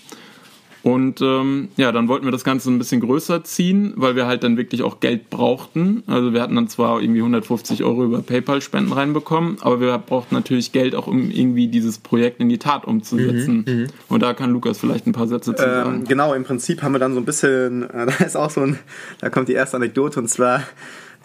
[0.85, 4.45] Und ähm, ja, dann wollten wir das Ganze ein bisschen größer ziehen, weil wir halt
[4.45, 6.03] dann wirklich auch Geld brauchten.
[6.07, 10.73] Also wir hatten dann zwar irgendwie 150 Euro über PayPal-Spenden reinbekommen, aber wir brauchten natürlich
[10.73, 13.89] Geld auch, um irgendwie dieses Projekt in die Tat umzusetzen.
[14.11, 16.01] Und da kann Lukas vielleicht ein paar Sätze zu sagen.
[16.01, 18.61] Ähm, genau, im Prinzip haben wir dann so ein bisschen, äh, da ist auch so
[18.61, 18.79] ein,
[19.21, 20.65] da kommt die erste Anekdote und zwar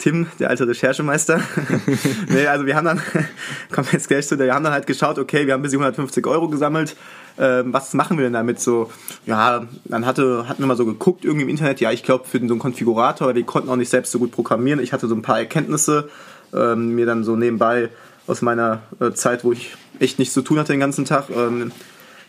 [0.00, 1.42] Tim, der alte Recherchemeister.
[2.28, 3.02] nee, also wir haben dann,
[3.70, 6.48] kommen jetzt gleich zu, wir haben dann halt geschaut, okay, wir haben bis 150 Euro
[6.48, 6.96] gesammelt,
[7.38, 8.90] ähm, was machen wir denn damit so?
[9.26, 12.38] Ja, dann hatte, hatten wir mal so geguckt irgendwie im Internet, ja, ich glaube für
[12.38, 14.80] so einen Konfigurator, weil wir konnten auch nicht selbst so gut programmieren.
[14.80, 16.08] Ich hatte so ein paar Erkenntnisse,
[16.54, 17.90] ähm, mir dann so nebenbei
[18.26, 21.72] aus meiner äh, Zeit, wo ich echt nichts zu tun hatte den ganzen Tag, ähm,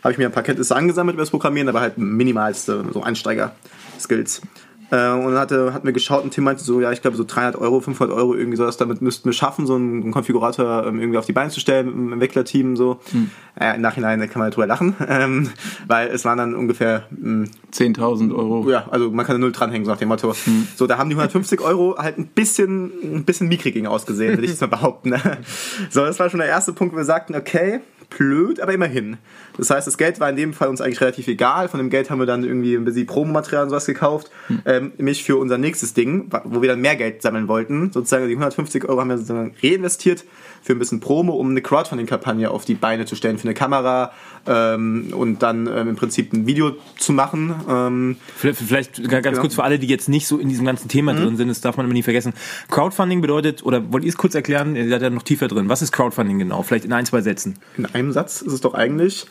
[0.02, 4.42] habe ich mir ein paar Kenntnisse angesammelt über das Programmieren, aber halt minimalste, so Einsteiger-Skills.
[4.92, 7.24] Äh, und dann hatte, hatten wir geschaut und Tim meinte so, ja, ich glaube so
[7.24, 10.86] 300 Euro, 500 Euro irgendwie so, das damit müssten wir schaffen, so einen, einen Konfigurator
[10.86, 13.00] ähm, irgendwie auf die Beine zu stellen mit einem Entwicklerteam so.
[13.58, 15.48] Äh, Im Nachhinein kann man drüber lachen, ähm,
[15.86, 18.68] weil es waren dann ungefähr mh, 10.000 Euro.
[18.70, 20.34] ja, also man kann eine Null dranhängen, so nach dem Motto.
[20.76, 24.50] So, da haben die 150 Euro halt ein bisschen, ein bisschen mickrig ausgesehen, würde ich
[24.50, 25.10] jetzt mal behaupten.
[25.10, 25.20] ne?
[25.90, 27.80] So, das war schon der erste Punkt, wo wir sagten, okay,
[28.16, 29.16] blöd, aber immerhin.
[29.56, 31.68] Das heißt, das Geld war in dem Fall uns eigentlich relativ egal.
[31.68, 34.30] Von dem Geld haben wir dann irgendwie ein bisschen Promomaterial und sowas gekauft.
[34.64, 37.90] Ähm, nämlich für unser nächstes Ding, wo wir dann mehr Geld sammeln wollten.
[37.92, 40.24] Sozusagen die 150 Euro haben wir sozusagen reinvestiert
[40.62, 44.12] für ein bisschen Promo, um eine Crowdfunding-Kampagne auf die Beine zu stellen, für eine Kamera
[44.46, 47.54] ähm, und dann ähm, im Prinzip ein Video zu machen.
[47.68, 49.40] Ähm, Vielleicht, vielleicht ganz Genau.
[49.40, 51.76] kurz für alle, die jetzt nicht so in diesem ganzen Thema drin sind, das darf
[51.76, 52.32] man immer nie vergessen.
[52.70, 54.76] Crowdfunding bedeutet, oder wollt ihr es kurz erklären?
[54.76, 55.68] Ihr seid ja noch tiefer drin.
[55.68, 56.62] Was ist Crowdfunding genau?
[56.62, 57.56] Vielleicht in ein, zwei Sätzen.
[57.76, 59.26] in einem Satz ist es doch eigentlich,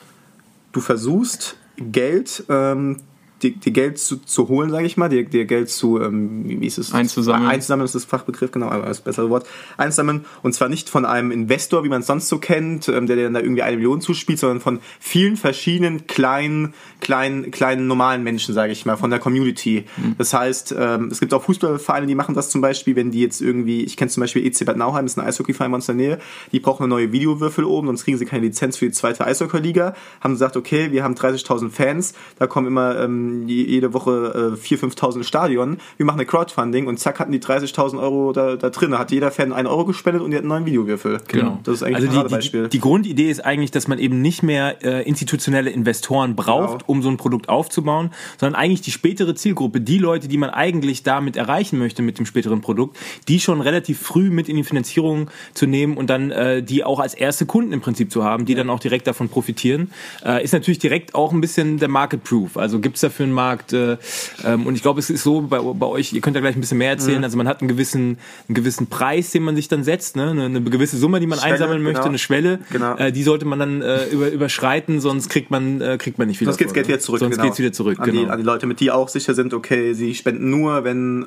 [0.71, 2.97] du versuchst Geld, ähm,
[3.41, 6.65] dir, dir Geld zu, zu holen, sage ich mal, dir, dir Geld zu, ähm, wie
[6.65, 6.93] ist es?
[6.93, 7.49] Einzusammeln.
[7.49, 9.47] Einzusammeln ist das Fachbegriff, genau, aber das bessere Wort.
[9.77, 13.15] Einzusammeln und zwar nicht von einem Investor, wie man es sonst so kennt, ähm, der
[13.15, 18.23] dir dann da irgendwie eine Million zuspielt, sondern von vielen verschiedenen kleinen, kleinen, kleinen normalen
[18.23, 19.85] Menschen, sage ich mal, von der Community.
[20.17, 23.41] Das heißt, ähm, es gibt auch Fußballvereine, die machen das zum Beispiel, wenn die jetzt
[23.41, 25.97] irgendwie, ich kenne zum Beispiel EC Bad Nauheim, das ist ein Eishockeyverein bei uns in
[25.97, 26.19] der Nähe,
[26.51, 29.93] die brauchen eine neue Videowürfel oben, sonst kriegen sie keine Lizenz für die zweite Eishockeyliga.
[30.21, 34.65] Haben gesagt, okay, wir haben 30.000 Fans, da kommen immer ähm, je- jede Woche äh,
[34.65, 35.77] 4.000, 5.000 ins Stadion.
[35.97, 38.91] Wir machen eine Crowdfunding und zack hatten die 30.000 Euro da, da drin.
[38.91, 41.19] Da hat jeder Fan einen Euro gespendet und die hatten einen neuen Videowürfel.
[41.63, 42.63] Das ist eigentlich also ein die, Paradebeispiel.
[42.63, 46.83] die, die Grundidee ist eigentlich, dass man eben nicht mehr äh, institutionelle Investoren braucht, Genau.
[46.87, 51.03] um so ein Produkt aufzubauen, sondern eigentlich die spätere Zielgruppe, die Leute, die man eigentlich
[51.03, 55.29] damit erreichen möchte mit dem späteren Produkt, die schon relativ früh mit in die Finanzierung
[55.53, 58.55] zu nehmen und dann äh, die auch als erste Kunden im Prinzip zu haben, die
[58.55, 59.91] dann auch direkt davon profitieren,
[60.25, 62.57] äh, ist natürlich direkt auch ein bisschen der Market Proof.
[62.57, 63.97] Also gibt es dafür einen Markt äh,
[64.45, 66.61] ähm, und ich glaube, es ist so bei, bei euch, ihr könnt ja gleich ein
[66.61, 67.23] bisschen mehr erzählen, Mhm.
[67.23, 70.29] also man hat einen gewissen, einen gewissen Preis, den man sich dann setzt, ne?
[70.31, 72.09] eine, eine gewisse Summe, die man Schwelle, einsammeln möchte, genau.
[72.09, 72.95] eine Schwelle, Genau.
[72.97, 76.37] äh, die sollte man dann äh, über, überschreiten, sonst kriegt man, äh, kriegt man nicht
[76.37, 76.93] viel Sonst geht davon, Geld ne?
[76.93, 77.19] wieder zurück.
[77.19, 77.43] Sonst genau.
[77.45, 78.21] geht's wieder zurück, an, genau.
[78.25, 81.25] die, an die Leute, mit die auch sicher sind, okay, sie spenden nur, wenn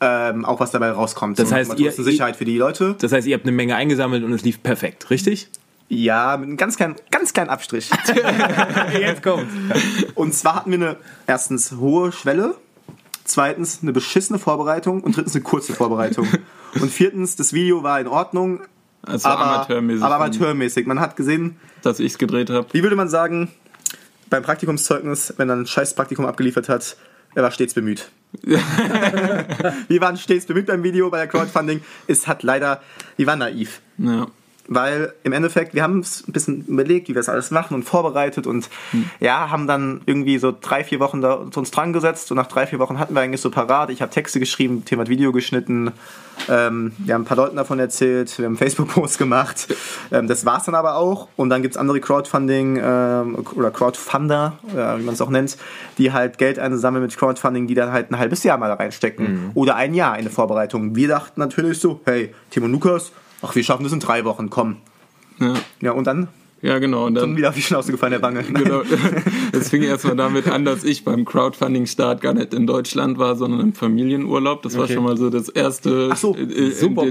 [0.00, 1.38] ähm, auch was dabei rauskommt.
[1.38, 2.96] Das heißt, ihr- Sicherheit für die Leute.
[3.00, 5.48] das heißt, ihr habt eine Menge eingesammelt und es lief perfekt, richtig?
[5.88, 7.90] Ja, mit einem ganz kleinen, ganz kleinen Abstrich.
[8.98, 9.46] Jetzt kommt.
[10.14, 12.54] Und zwar hatten wir eine erstens hohe Schwelle,
[13.24, 16.26] zweitens eine beschissene Vorbereitung und drittens eine kurze Vorbereitung.
[16.80, 18.62] Und viertens, das Video war in Ordnung,
[19.02, 20.02] Also aber amateurmäßig.
[20.02, 20.86] aber amateurmäßig.
[20.86, 22.66] Man hat gesehen, dass ich es gedreht habe.
[22.72, 23.50] wie würde man sagen,
[24.30, 26.96] beim Praktikumszeugnis, wenn er ein scheiß Praktikum abgeliefert hat,
[27.34, 28.10] er war stets bemüht.
[28.42, 31.82] wir waren stets bemüht beim Video, bei der Crowdfunding.
[32.06, 32.82] Es hat leider,
[33.16, 33.82] wir waren naiv.
[33.98, 34.26] Ja.
[34.68, 37.82] Weil im Endeffekt, wir haben es ein bisschen überlegt, wie wir das alles machen und
[37.82, 39.10] vorbereitet und hm.
[39.20, 42.66] ja, haben dann irgendwie so drei, vier Wochen da uns dran gesetzt und nach drei,
[42.66, 43.90] vier Wochen hatten wir eigentlich so parat.
[43.90, 45.92] Ich habe Texte geschrieben, Thema Video geschnitten,
[46.48, 49.74] ähm, wir haben ein paar Leuten davon erzählt, wir haben Facebook-Posts gemacht.
[50.10, 54.58] Ähm, das es dann aber auch und dann gibt es andere Crowdfunding ähm, oder Crowdfunder,
[54.68, 55.56] äh, wie man es auch nennt,
[55.98, 59.50] die halt Geld einsammeln mit Crowdfunding, die dann halt ein halbes Jahr mal reinstecken mhm.
[59.54, 60.94] oder ein Jahr in eine Vorbereitung.
[60.94, 64.76] Wir dachten natürlich so, hey, Timo Lukas, ach, wir schaffen das in drei Wochen, komm.
[65.38, 66.28] Ja, ja und dann
[66.62, 67.06] ja, genau.
[67.06, 68.42] Und dann wieder auf die Schnauze gefallen, der Wange.
[68.52, 68.82] Genau.
[69.52, 73.60] Es fing erstmal damit an, dass ich beim Crowdfunding-Start gar nicht in Deutschland war, sondern
[73.60, 74.62] im Familienurlaub.
[74.62, 74.80] Das okay.
[74.80, 76.46] war schon mal so das erste, Ach so, äh,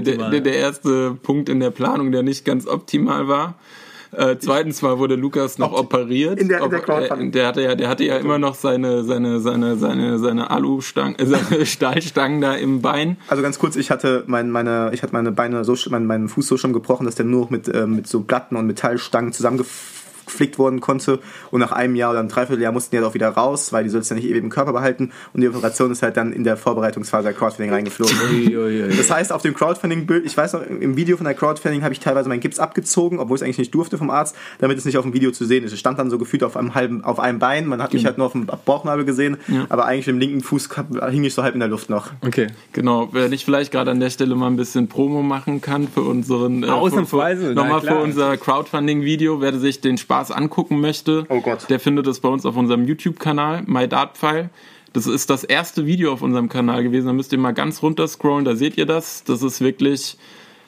[0.00, 3.54] der, der, der erste Punkt in der Planung, der nicht ganz optimal war.
[4.12, 6.38] Äh, zweitens mal wurde Lukas noch operiert.
[6.38, 7.32] In der, in der Crowdfunding.
[7.32, 11.26] Der hatte ja, der hatte ja immer noch seine, seine, seine, seine, seine Alustangen, äh,
[11.26, 13.16] seine Stahlstangen da im Bein.
[13.28, 16.46] Also ganz kurz, ich hatte mein, meine, ich hatte meine Beine so, meinen, meinen Fuß
[16.46, 20.58] so schon gebrochen, dass der nur mit, äh, mit so Platten und Metallstangen zusammengefasst geflickt
[20.58, 21.20] worden konnte.
[21.50, 23.90] Und nach einem Jahr oder einem Dreivierteljahr mussten die halt auch wieder raus, weil die
[23.90, 25.12] sollst ja nicht ewig im Körper behalten.
[25.32, 28.16] Und die Operation ist halt dann in der Vorbereitungsphase der Crowdfunding reingeflogen.
[28.96, 32.00] das heißt, auf dem Crowdfunding-Bild, ich weiß noch, im Video von der Crowdfunding habe ich
[32.00, 34.96] teilweise meinen Gips abgezogen, obwohl ich es eigentlich nicht durfte vom Arzt, damit es nicht
[34.96, 35.72] auf dem Video zu sehen ist.
[35.72, 37.66] Es stand dann so gefühlt auf einem halben, auf einem Bein.
[37.66, 39.66] Man hat mich halt nur auf dem Bauchnabel gesehen, ja.
[39.68, 40.68] aber eigentlich im linken Fuß
[41.10, 42.10] hing ich so halb in der Luft noch.
[42.24, 42.48] Okay.
[42.72, 43.08] Genau.
[43.12, 46.62] Wenn ich vielleicht gerade an der Stelle mal ein bisschen Promo machen kann für unseren,
[46.62, 47.54] äh, Ausnahmsweise.
[47.54, 51.68] Nochmal für unser Crowdfunding-Video, werde sich den Spaß angucken möchte, oh Gott.
[51.68, 54.50] der findet es bei uns auf unserem YouTube-Kanal, MyDartPfeil.
[54.92, 57.06] Das ist das erste Video auf unserem Kanal gewesen.
[57.06, 59.24] Da müsst ihr mal ganz runter scrollen, da seht ihr das.
[59.24, 60.18] Das ist wirklich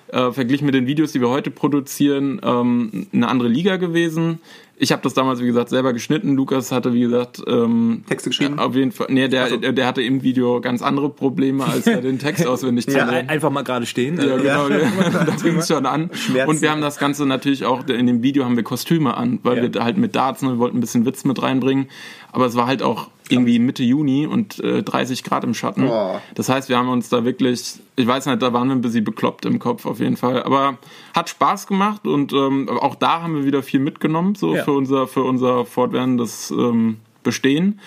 [0.09, 4.41] äh, verglichen mit den Videos, die wir heute produzieren, ähm, eine andere Liga gewesen.
[4.77, 6.35] Ich habe das damals, wie gesagt, selber geschnitten.
[6.35, 8.59] Lukas hatte, wie gesagt, ähm, Texte geschrieben.
[8.59, 9.07] Auf jeden Fall.
[9.09, 9.57] Nee, der, also.
[9.57, 13.51] der hatte im Video ganz andere Probleme, als er den Text auswendig zu ja, einfach
[13.51, 14.19] mal gerade stehen.
[14.19, 14.69] Ja, genau.
[14.69, 14.79] Ja.
[15.27, 16.11] da fing es schon an.
[16.13, 16.51] Schmerzen.
[16.51, 19.65] Und wir haben das Ganze natürlich auch, in dem Video haben wir Kostüme an, weil
[19.65, 19.73] ja.
[19.73, 21.87] wir halt mit Darts, ne, wir wollten ein bisschen Witz mit reinbringen.
[22.35, 25.89] Aber es war halt auch irgendwie Mitte Juni und äh, 30 Grad im Schatten.
[25.89, 26.21] Oh.
[26.35, 29.05] Das heißt, wir haben uns da wirklich, ich weiß nicht, da waren wir ein bisschen
[29.05, 30.43] bekloppt im Kopf auf jeden Fall.
[30.43, 30.77] Aber
[31.15, 34.65] hat Spaß gemacht und ähm, auch da haben wir wieder viel mitgenommen, so ja.
[34.65, 37.79] für unser, für unser fortwährendes ähm, Bestehen.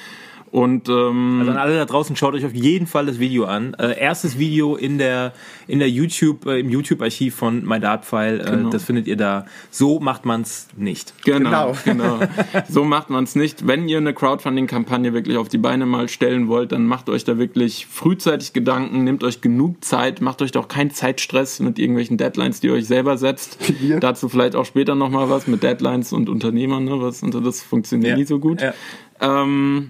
[0.58, 3.76] Und ähm, also an alle da draußen schaut euch auf jeden Fall das Video an.
[3.76, 5.34] Äh, erstes Video in der
[5.68, 8.40] in der YouTube äh, im YouTube Archiv von My Dart File.
[8.40, 8.70] Äh, genau.
[8.72, 9.46] Das findet ihr da.
[9.70, 11.14] So macht man's nicht.
[11.24, 12.18] Genau, genau.
[12.18, 12.28] genau.
[12.68, 13.68] so macht man's nicht.
[13.68, 17.24] Wenn ihr eine Crowdfunding Kampagne wirklich auf die Beine mal stellen wollt, dann macht euch
[17.24, 22.18] da wirklich frühzeitig Gedanken, nehmt euch genug Zeit, macht euch doch keinen Zeitstress mit irgendwelchen
[22.18, 23.60] Deadlines, die ihr euch selber setzt.
[24.00, 27.62] Dazu vielleicht auch später noch mal was mit Deadlines und Unternehmern, ne, was und das
[27.62, 28.18] funktioniert ja.
[28.18, 28.60] nie so gut.
[28.60, 28.74] Ja.
[29.22, 29.90] Ähm,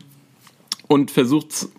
[0.87, 1.69] und versucht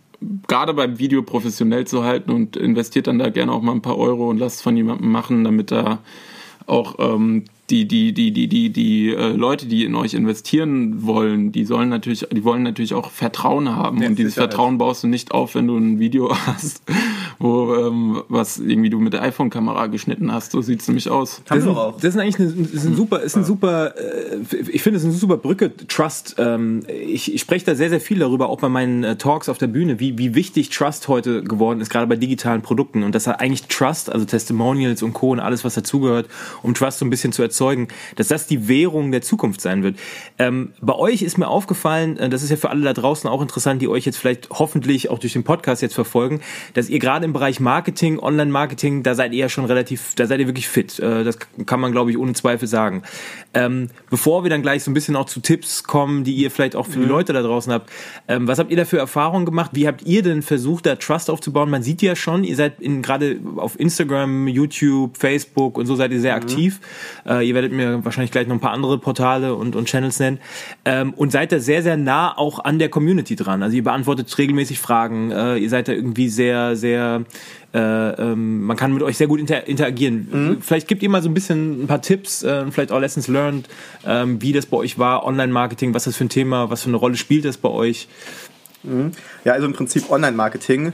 [0.46, 3.98] gerade beim Video professionell zu halten und investiert dann da gerne auch mal ein paar
[3.98, 5.98] Euro und lasst es von jemandem machen, damit er
[6.66, 11.52] auch ähm, die, die, die, die, die, die äh, Leute, die in euch investieren wollen,
[11.52, 14.00] die sollen natürlich, die wollen natürlich auch Vertrauen haben.
[14.00, 16.82] Ja, und dieses Vertrauen baust du nicht auf, wenn du ein Video hast,
[17.38, 20.52] wo ähm, was irgendwie du mit der iPhone-Kamera geschnitten hast.
[20.52, 21.42] So sieht's nämlich aus.
[21.46, 22.00] Das, ist, auch.
[22.00, 24.38] das ist eigentlich eine, ist ein super, ist ein super, äh,
[24.70, 25.76] ich finde, es eine super Brücke.
[25.88, 26.36] Trust.
[26.38, 29.58] Ähm, ich, ich spreche da sehr, sehr viel darüber, auch bei meinen äh, Talks auf
[29.58, 33.02] der Bühne, wie, wie wichtig Trust heute geworden ist, gerade bei digitalen Produkten.
[33.02, 35.32] Und das hat eigentlich Trust, also Testimonials und Co.
[35.32, 36.28] und alles, was dazugehört,
[36.62, 39.82] um Trust so ein bisschen zu erzeugen erzeugen, dass das die Währung der Zukunft sein
[39.82, 39.96] wird.
[40.38, 43.42] Ähm, bei euch ist mir aufgefallen, äh, das ist ja für alle da draußen auch
[43.42, 46.40] interessant, die euch jetzt vielleicht hoffentlich auch durch den Podcast jetzt verfolgen,
[46.74, 50.38] dass ihr gerade im Bereich Marketing, Online-Marketing, da seid ihr ja schon relativ, da seid
[50.40, 50.98] ihr wirklich fit.
[51.00, 53.02] Äh, das kann man, glaube ich, ohne Zweifel sagen.
[53.54, 56.76] Ähm, bevor wir dann gleich so ein bisschen auch zu Tipps kommen, die ihr vielleicht
[56.76, 57.08] auch für die mhm.
[57.08, 57.90] Leute da draußen habt,
[58.28, 59.72] ähm, was habt ihr da für Erfahrungen gemacht?
[59.74, 61.70] Wie habt ihr denn versucht, da Trust aufzubauen?
[61.70, 66.20] Man sieht ja schon, ihr seid gerade auf Instagram, YouTube, Facebook und so seid ihr
[66.20, 66.42] sehr mhm.
[66.42, 66.80] aktiv.
[67.26, 70.38] Äh, ihr werdet mir wahrscheinlich gleich noch ein paar andere Portale und, und Channels nennen.
[70.84, 73.62] Ähm, und seid da sehr, sehr nah auch an der Community dran.
[73.62, 75.30] Also ihr beantwortet regelmäßig Fragen.
[75.30, 77.24] Äh, ihr seid da irgendwie sehr, sehr
[77.74, 80.28] äh, ähm, man kann mit euch sehr gut inter interagieren.
[80.30, 80.62] Mhm.
[80.62, 83.68] Vielleicht gibt ihr mal so ein bisschen ein paar Tipps, äh, vielleicht auch Lessons learned,
[84.06, 86.96] ähm, wie das bei euch war, Online-Marketing, was das für ein Thema, was für eine
[86.96, 88.08] Rolle spielt das bei euch?
[88.84, 89.12] Mhm.
[89.44, 90.92] Ja, also im Prinzip Online-Marketing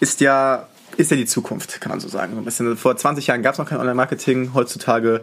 [0.00, 2.36] ist ja, ist ja die Zukunft, kann man so sagen.
[2.36, 5.20] ein bisschen, vor 20 Jahren gab es noch kein Online-Marketing, heutzutage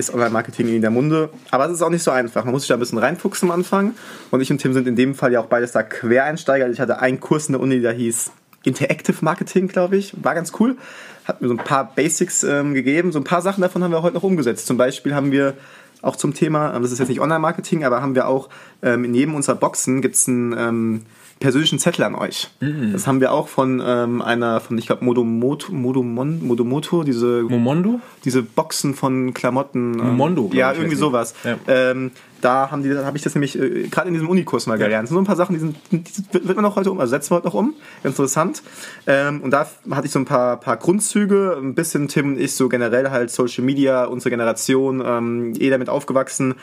[0.00, 1.30] ist Online-Marketing in der Munde.
[1.50, 2.44] Aber es ist auch nicht so einfach.
[2.44, 3.94] Man muss sich da ein bisschen reinfuchsen am Anfang.
[4.30, 6.68] Und ich und Tim sind in dem Fall ja auch beides da Quereinsteiger.
[6.70, 8.32] Ich hatte einen Kurs in der Uni, der hieß
[8.64, 10.12] Interactive Marketing, glaube ich.
[10.22, 10.76] War ganz cool.
[11.24, 13.12] Hat mir so ein paar Basics ähm, gegeben.
[13.12, 14.66] So ein paar Sachen davon haben wir heute noch umgesetzt.
[14.66, 15.54] Zum Beispiel haben wir
[16.02, 18.48] auch zum Thema, das ist jetzt nicht Online-Marketing, aber haben wir auch
[18.82, 21.02] ähm, in jedem unserer Boxen gibt es ein ähm,
[21.40, 22.50] persönlichen Zettel an euch.
[22.60, 22.92] Mhm.
[22.92, 27.98] Das haben wir auch von ähm, einer, von ich glaube Modomoto, Modomon, Modomoto, diese Momondo?
[28.24, 29.94] diese Boxen von Klamotten.
[29.94, 30.50] Ähm, Momondo.
[30.52, 31.34] Ja, irgendwie sowas.
[31.42, 31.56] Ja.
[31.66, 35.08] Ähm, da haben die, habe ich das nämlich äh, gerade in diesem Unikurs mal gelernt.
[35.08, 37.30] Sind so ein paar Sachen, die, sind, die wird man auch heute um, also setzen
[37.30, 37.74] wir heute noch um.
[38.02, 38.62] Ganz interessant.
[39.06, 42.54] Ähm, und da hatte ich so ein paar, paar Grundzüge, ein bisschen Tim und ich
[42.54, 46.54] so generell halt Social Media, unsere Generation, ähm, eh damit aufgewachsen,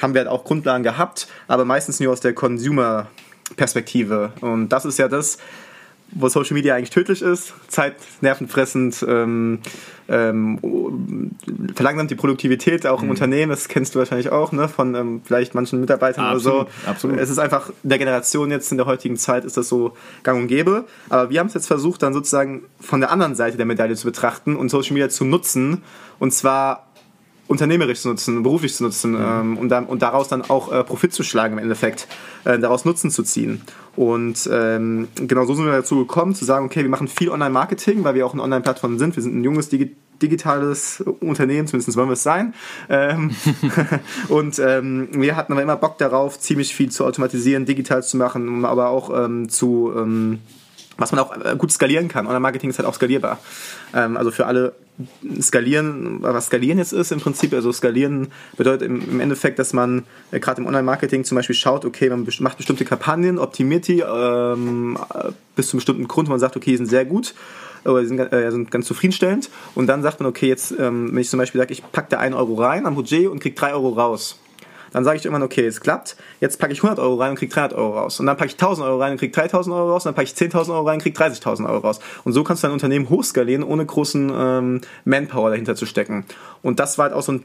[0.00, 3.06] haben wir halt auch Grundlagen gehabt, aber meistens nur aus der Consumer
[3.54, 4.32] Perspektive.
[4.40, 5.38] Und das ist ja das,
[6.12, 9.58] wo Social Media eigentlich tödlich ist, Zeit nervenfressend, ähm,
[10.08, 11.32] ähm,
[11.74, 13.10] verlangsamt die Produktivität auch im mhm.
[13.10, 16.90] Unternehmen, das kennst du wahrscheinlich auch, ne, von ähm, vielleicht manchen Mitarbeitern absolut, oder so.
[16.90, 17.18] Absolut.
[17.18, 20.42] Es ist einfach, in der Generation jetzt in der heutigen Zeit ist das so gang
[20.42, 20.84] und gäbe.
[21.08, 24.06] Aber wir haben es jetzt versucht, dann sozusagen von der anderen Seite der Medaille zu
[24.06, 25.82] betrachten und Social Media zu nutzen.
[26.18, 26.85] Und zwar
[27.48, 31.12] unternehmerisch zu nutzen, beruflich zu nutzen ähm, und, dann, und daraus dann auch äh, Profit
[31.12, 32.08] zu schlagen im Endeffekt,
[32.44, 33.62] äh, daraus Nutzen zu ziehen.
[33.94, 38.04] Und ähm, genau so sind wir dazu gekommen, zu sagen, okay, wir machen viel Online-Marketing,
[38.04, 39.16] weil wir auch eine Online-Plattform sind.
[39.16, 42.54] Wir sind ein junges Digi digitales Unternehmen, zumindest wollen wir es sein.
[42.88, 43.32] Ähm,
[44.28, 48.64] und ähm, wir hatten aber immer Bock darauf, ziemlich viel zu automatisieren, digital zu machen,
[48.64, 50.38] aber auch ähm, zu ähm,
[50.98, 52.26] was man auch äh, gut skalieren kann.
[52.26, 53.38] Online-Marketing ist halt auch skalierbar.
[53.94, 54.74] Ähm, also für alle
[55.40, 60.40] skalieren, was skalieren jetzt ist im Prinzip, also skalieren bedeutet im, Endeffekt, dass man äh,
[60.40, 64.98] gerade im Online-Marketing zum Beispiel schaut, okay, man macht bestimmte Kampagnen, optimiert die ähm,
[65.54, 67.34] bis zu einem bestimmten Grund, man sagt, okay, die sind sehr gut
[67.84, 71.18] oder die sind, äh, sind ganz zufriedenstellend und dann sagt man, okay, jetzt, ähm, wenn
[71.18, 73.74] ich zum Beispiel sage, ich packe da 1 Euro rein am Budget und kriege 3
[73.74, 74.38] Euro raus
[74.92, 77.52] dann sage ich irgendwann, okay, es klappt, jetzt packe ich 100 Euro rein und kriege
[77.52, 78.20] 300 Euro raus.
[78.20, 80.04] Und dann packe ich 1000 Euro rein und kriege 3000 Euro raus.
[80.04, 82.00] Und dann packe ich 10.000 Euro rein und kriege 30.000 Euro raus.
[82.24, 86.24] Und so kannst du dein Unternehmen hochskalieren, ohne großen ähm, Manpower dahinter zu stecken.
[86.62, 87.42] Und das war halt auch so ein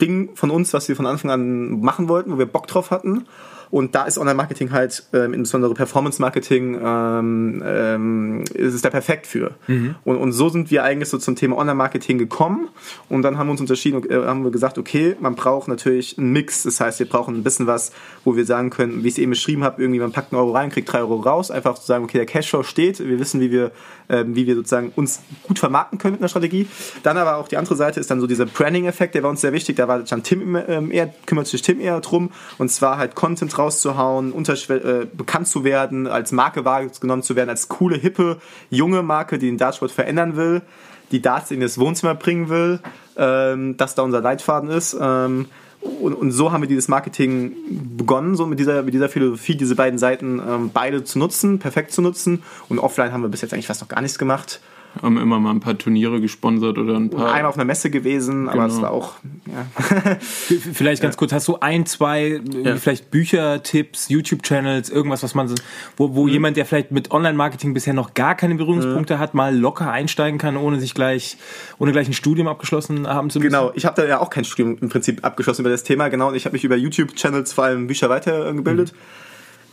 [0.00, 3.26] Ding von uns, was wir von Anfang an machen wollten, wo wir Bock drauf hatten.
[3.74, 9.50] Und da ist Online-Marketing halt, ähm, insbesondere Performance-Marketing, ähm, ähm, ist es da perfekt für.
[9.66, 9.96] Mhm.
[10.04, 12.68] Und, und so sind wir eigentlich so zum Thema Online-Marketing gekommen.
[13.08, 16.30] Und dann haben wir uns unterschieden, äh, haben wir gesagt, okay, man braucht natürlich einen
[16.30, 16.62] Mix.
[16.62, 17.90] Das heißt, wir brauchen ein bisschen was,
[18.22, 20.52] wo wir sagen können, wie ich es eben beschrieben habe, irgendwie man packt einen Euro
[20.52, 21.50] rein, kriegt drei Euro raus.
[21.50, 23.00] Einfach zu sagen, okay, der Cashflow steht.
[23.00, 23.72] Wir wissen, wie wir,
[24.08, 26.66] wie wir sozusagen uns gut vermarkten können mit einer Strategie.
[27.02, 29.52] Dann aber auch die andere Seite ist dann so dieser Branding-Effekt, der war uns sehr
[29.52, 29.76] wichtig.
[29.76, 32.30] Da war dann Tim ähm, eher, kümmert sich Tim eher drum.
[32.58, 37.50] Und zwar halt Content raus rauszuhauen, äh, bekannt zu werden, als Marke wahrgenommen zu werden,
[37.50, 38.38] als coole, hippe,
[38.70, 40.62] junge Marke, die den Dartsport verändern will,
[41.10, 42.80] die Darts in das Wohnzimmer bringen will,
[43.16, 44.96] ähm, dass da unser Leitfaden ist.
[45.00, 45.46] Ähm,
[45.84, 47.54] und, und, so haben wir dieses Marketing
[47.96, 51.92] begonnen, so mit dieser, mit dieser Philosophie, diese beiden Seiten ähm, beide zu nutzen, perfekt
[51.92, 52.42] zu nutzen.
[52.68, 54.60] Und offline haben wir bis jetzt eigentlich fast noch gar nichts gemacht
[55.02, 57.32] haben immer mal ein paar Turniere gesponsert oder ein paar.
[57.32, 58.82] Einmal auf einer Messe gewesen, aber es genau.
[58.82, 59.14] war auch.
[59.46, 60.16] Ja.
[60.20, 61.18] vielleicht ganz ja.
[61.18, 62.76] kurz, hast du ein, zwei, ja.
[62.76, 65.52] vielleicht Büchertipps, YouTube-Channels, irgendwas, was man,
[65.96, 66.32] wo, wo mhm.
[66.32, 69.18] jemand, der vielleicht mit Online-Marketing bisher noch gar keine Berührungspunkte mhm.
[69.18, 71.36] hat, mal locker einsteigen kann, ohne sich gleich,
[71.78, 73.50] ohne gleich ein Studium abgeschlossen haben zu müssen?
[73.50, 76.28] Genau, ich habe da ja auch kein Studium im Prinzip abgeschlossen über das Thema, genau,
[76.28, 78.92] und ich habe mich über YouTube-Channels vor allem Bücher weitergebildet.
[78.92, 79.24] Mhm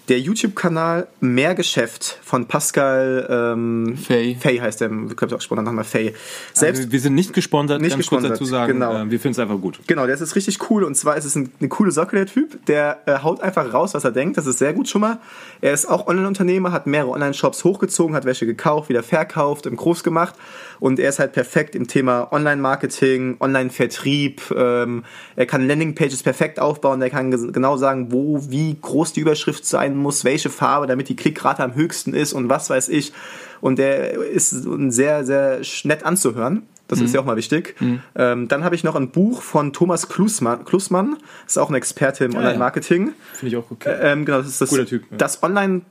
[0.10, 4.36] der YouTube-Kanal Mehrgeschäft von Pascal ähm, Fay.
[4.40, 6.14] Fay heißt der, wir können auch gesponsert nochmal Fay.
[6.54, 8.74] Selbst also wir sind nicht gesponsert, nicht gesponsert, dazu sagen.
[8.74, 8.94] Genau.
[8.94, 9.80] Äh, wir finden es einfach gut.
[9.88, 12.66] Genau, der ist richtig cool und zwar ist es ein, eine coole Socke, der Typ.
[12.66, 14.38] Der äh, haut einfach raus, was er denkt.
[14.38, 15.20] Das ist sehr gut schon mal.
[15.62, 20.04] Er ist auch Online-Unternehmer, hat mehrere Online-Shops hochgezogen, hat welche gekauft, wieder verkauft, im Groß
[20.04, 20.36] gemacht
[20.82, 24.42] und er ist halt perfekt im Thema Online-Marketing, Online-Vertrieb.
[24.58, 25.04] Ähm,
[25.36, 27.00] er kann Landing-Pages perfekt aufbauen.
[27.04, 31.16] Er kann genau sagen, wo, wie groß die Überschrift sein muss, welche Farbe, damit die
[31.16, 33.14] Klickrate am höchsten ist und was weiß ich.
[33.62, 36.64] Und der ist sehr, sehr nett anzuhören.
[36.88, 37.06] Das mhm.
[37.06, 37.76] ist ja auch mal wichtig.
[37.80, 38.02] Mhm.
[38.16, 40.66] Ähm, dann habe ich noch ein Buch von Thomas Klusmann.
[40.66, 43.10] Klusmann ist auch ein Experte im Online-Marketing.
[43.10, 43.14] Ja.
[43.34, 43.96] Finde ich auch okay.
[44.02, 45.18] Ähm, genau, das ist das, Guter typ, ja.
[45.18, 45.84] das Online-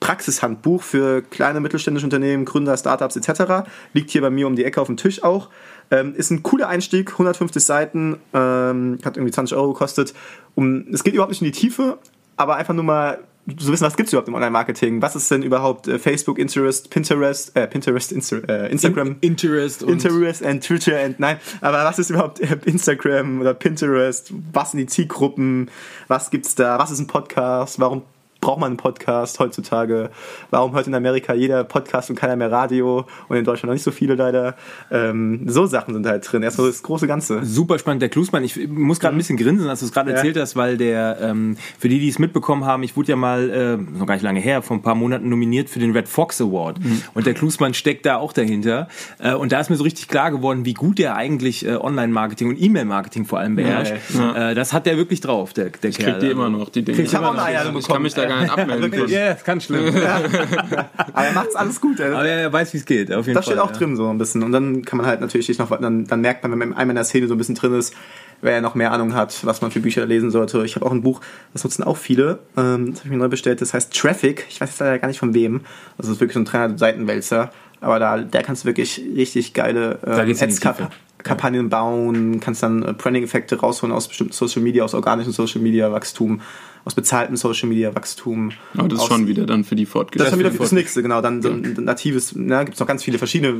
[0.00, 3.68] Praxishandbuch für kleine mittelständische Unternehmen, Gründer, Startups etc.
[3.92, 5.48] Liegt hier bei mir um die Ecke auf dem Tisch auch.
[5.90, 10.14] Ähm, ist ein cooler Einstieg, 150 Seiten, ähm, hat irgendwie 20 Euro gekostet.
[10.54, 11.98] Um, es geht überhaupt nicht in die Tiefe,
[12.36, 13.18] aber einfach nur mal
[13.56, 15.00] zu wissen, was gibt es überhaupt im Online-Marketing?
[15.00, 19.16] Was ist denn überhaupt äh, Facebook, Interest, Pinterest, äh, Pinterest, Insta äh, Instagram?
[19.20, 23.54] In Interest und Interest and Twitter and nein, aber was ist überhaupt äh, Instagram oder
[23.54, 24.32] Pinterest?
[24.52, 25.70] Was sind die Zielgruppen?
[26.08, 26.78] Was gibt's da?
[26.78, 27.80] Was ist ein Podcast?
[27.80, 28.02] Warum
[28.40, 30.10] braucht man einen Podcast heutzutage?
[30.50, 33.82] Warum hört in Amerika jeder Podcast und keiner mehr Radio und in Deutschland noch nicht
[33.82, 34.54] so viele leider?
[34.90, 36.42] Ähm, so Sachen sind halt drin.
[36.42, 37.44] Erstmal das große Ganze.
[37.44, 38.02] Super spannend.
[38.02, 40.16] Der Klusmann, ich muss gerade ein bisschen grinsen, als du es gerade ja.
[40.16, 43.50] erzählt hast, weil der, ähm, für die, die es mitbekommen haben, ich wurde ja mal,
[43.50, 46.40] äh, noch gar nicht lange her, vor ein paar Monaten nominiert für den Red Fox
[46.40, 46.78] Award.
[46.78, 47.02] Mhm.
[47.14, 48.88] Und der Klusmann steckt da auch dahinter.
[49.18, 52.48] Äh, und da ist mir so richtig klar geworden, wie gut er eigentlich äh, Online-Marketing
[52.48, 53.94] und E-Mail-Marketing vor allem beherrscht.
[54.14, 54.50] Ja, ja.
[54.50, 56.12] Äh, das hat der wirklich drauf, der, der ich Kerl.
[56.12, 56.98] Krieg die immer noch, die Dinge.
[56.98, 57.80] Ich, ich habe auch eine Einladung bekommen.
[57.80, 59.08] Ich kann mich da gar nicht abmelden können.
[59.08, 59.86] Ja, das kann schlimm.
[59.96, 62.00] Aber er macht's alles gut.
[62.00, 63.54] Er, Aber er weiß, wie es geht, auf jeden das Fall.
[63.54, 63.76] steht auch ja.
[63.76, 64.42] drin so ein bisschen.
[64.42, 66.96] Und dann kann man halt natürlich noch, dann, dann merkt man, wenn man einmal in
[66.96, 67.94] der Szene so ein bisschen drin ist,
[68.40, 70.64] wer ja noch mehr Ahnung hat, was man für Bücher lesen sollte.
[70.64, 71.20] Ich habe auch ein Buch,
[71.52, 72.38] das nutzen auch viele.
[72.56, 73.60] Ähm, das habe ich mir neu bestellt.
[73.60, 74.46] Das heißt Traffic.
[74.48, 75.62] Ich weiß jetzt leider gar nicht von wem.
[75.96, 77.50] Also das ist wirklich so ein 300 Seitenwälzer.
[77.80, 80.88] Aber da, da kannst du wirklich richtig geile Da ähm,
[81.18, 85.90] Kampagnen bauen, kannst dann äh, Branding-Effekte rausholen aus bestimmten Social Media, aus organischem Social Media
[85.92, 86.40] Wachstum,
[86.84, 88.52] aus bezahltem Social Media Wachstum.
[88.76, 90.30] Aber das ist schon wieder dann für die das ist Fortgeschrittenen.
[90.30, 91.20] schon wieder für das nächste, genau.
[91.20, 93.54] Dann so ein natives, na, gibt es noch ganz viele verschiedene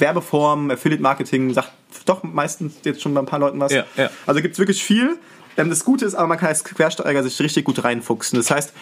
[0.00, 1.72] Werbeformen, Affiliate-Marketing, sagt
[2.04, 3.72] doch meistens jetzt schon bei ein paar Leuten was.
[3.72, 4.10] Ja, ja.
[4.26, 5.16] Also gibt es wirklich viel.
[5.56, 8.38] Das Gute ist aber, man kann als Quersteiger sich richtig gut reinfuchsen.
[8.38, 8.74] Das heißt,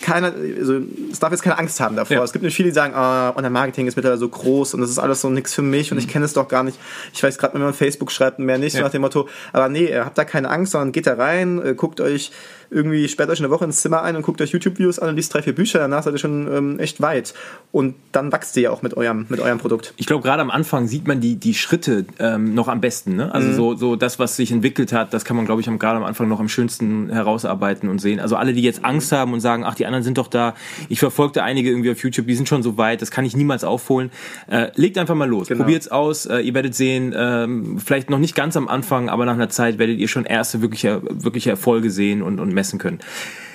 [0.00, 0.80] keiner, also
[1.10, 2.18] es darf jetzt keine Angst haben davor.
[2.18, 2.24] Ja.
[2.24, 4.98] Es gibt nicht viele, die sagen, ah, Online-Marketing ist mittlerweile so groß und das ist
[4.98, 6.78] alles so nichts für mich und ich kenne es doch gar nicht.
[7.12, 8.84] Ich weiß gerade, wenn man Facebook schreibt, mehr nicht, so Ja.
[8.84, 12.00] nach dem Motto, aber nee, habt da keine Angst, sondern geht da rein, äh, guckt
[12.00, 12.30] euch
[12.70, 15.34] irgendwie, sperrt euch eine Woche ins Zimmer ein und guckt euch YouTube-Videos an und liest
[15.34, 17.34] drei, vier Bücher, danach seid ihr schon ähm, echt weit.
[17.72, 19.92] Und dann wächst ihr ja auch mit eurem, mit eurem Produkt.
[19.96, 23.16] Ich glaube, gerade am Anfang sieht man die, die Schritte ähm, noch am besten.
[23.16, 23.34] Ne?
[23.34, 26.04] Also so, so das, was sich entwickelt hat, das kann man, glaube ich, gerade am
[26.04, 28.20] Anfang noch am schönsten herausarbeiten und sehen.
[28.20, 30.54] Also alle, die jetzt Angst haben und sagen, ach, die anderen sind doch da.
[30.88, 33.64] Ich verfolgte einige irgendwie auf YouTube, die sind schon so weit, das kann ich niemals
[33.64, 34.10] aufholen.
[34.50, 35.64] Äh, legt einfach mal los, Genau.
[35.64, 36.26] probiert's aus.
[36.26, 39.78] Äh, ihr werdet sehen, ähm, vielleicht noch nicht ganz am Anfang, aber nach einer Zeit
[39.78, 43.00] werdet ihr schon erste wirkliche, wirkliche Erfolge sehen und, und messen können.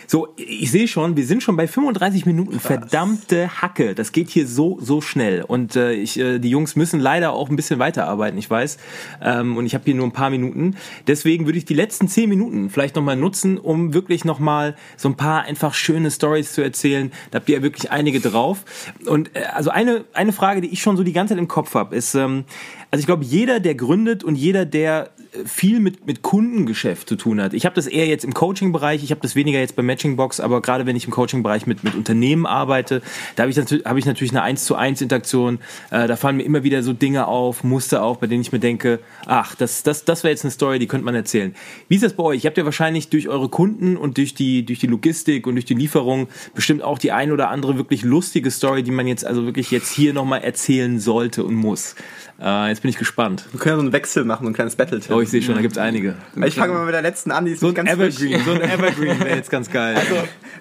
[0.07, 2.59] So, ich sehe schon, wir sind schon bei 35 Minuten.
[2.59, 3.95] Verdammte Hacke.
[3.95, 5.43] Das geht hier so, so schnell.
[5.43, 8.77] Und äh, ich, äh, die Jungs müssen leider auch ein bisschen weiterarbeiten, ich weiß.
[9.21, 10.75] Ähm, und ich habe hier nur ein paar Minuten.
[11.07, 15.15] Deswegen würde ich die letzten 10 Minuten vielleicht nochmal nutzen, um wirklich nochmal so ein
[15.15, 17.11] paar einfach schöne Stories zu erzählen.
[17.31, 18.65] Da habt ihr ja wirklich einige drauf.
[19.05, 21.73] Und äh, also eine, eine Frage, die ich schon so die ganze Zeit im Kopf
[21.73, 22.45] habe, ist, ähm,
[22.91, 25.09] also ich glaube, jeder, der gründet und jeder, der
[25.45, 27.53] viel mit, mit Kundengeschäft zu tun hat.
[27.53, 30.61] Ich habe das eher jetzt im Coaching-Bereich, ich habe das weniger jetzt bei Matchingbox, aber
[30.61, 33.01] gerade wenn ich im Coaching-Bereich mit, mit Unternehmen arbeite,
[33.35, 35.59] da habe ich, hab ich natürlich eine 1 zu 1 Interaktion.
[35.91, 38.59] Äh, da fallen mir immer wieder so Dinge auf, Muster auf, bei denen ich mir
[38.59, 41.55] denke, ach, das, das, das wäre jetzt eine Story, die könnte man erzählen.
[41.87, 42.43] Wie ist das bei euch?
[42.43, 45.65] Ihr habt ja wahrscheinlich durch eure Kunden und durch die, durch die Logistik und durch
[45.65, 49.45] die Lieferung bestimmt auch die ein oder andere wirklich lustige Story, die man jetzt also
[49.45, 51.95] wirklich jetzt hier nochmal erzählen sollte und muss.
[52.41, 53.45] Äh, jetzt bin ich gespannt.
[53.51, 55.61] Wir können ja so einen Wechsel machen, ein kleines battle Oh, ich sehe schon, da
[55.61, 56.15] gibt's einige.
[56.45, 58.21] Ich fange mal mit der letzten an, die ist So ein ganz frisch.
[58.21, 59.95] Evergreen, so ein Evergreen wäre jetzt ganz geil.
[59.95, 60.15] Also,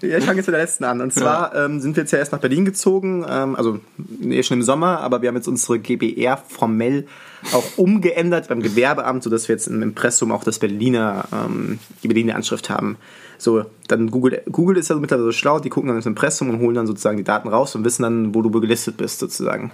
[0.07, 1.01] ja, ich fange jetzt mit der letzten an.
[1.01, 4.59] Und zwar ähm, sind wir jetzt ja erst nach Berlin gezogen, ähm, also nee, schon
[4.59, 7.07] im Sommer, aber wir haben jetzt unsere GBR formell
[7.53, 12.37] auch umgeändert beim Gewerbeamt, sodass wir jetzt im Impressum auch das Berliner, ähm, die Berliner
[12.37, 12.97] Anschrift haben.
[13.39, 16.61] So, dann Google, Google ist ja mittlerweile so schlau, die gucken dann ins Impressum und
[16.61, 19.73] holen dann sozusagen die Daten raus und wissen dann, wo du gelistet bist, sozusagen.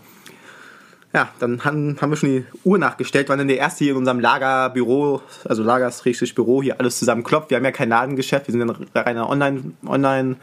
[1.13, 3.99] Ja, dann haben, haben wir schon die Uhr nachgestellt, wann denn der erste hier in
[3.99, 7.51] unserem Lagerbüro, also Lager-Büro, hier alles zusammen klopft.
[7.51, 10.37] Wir haben ja kein Ladengeschäft, wir sind ein reiner Online, Online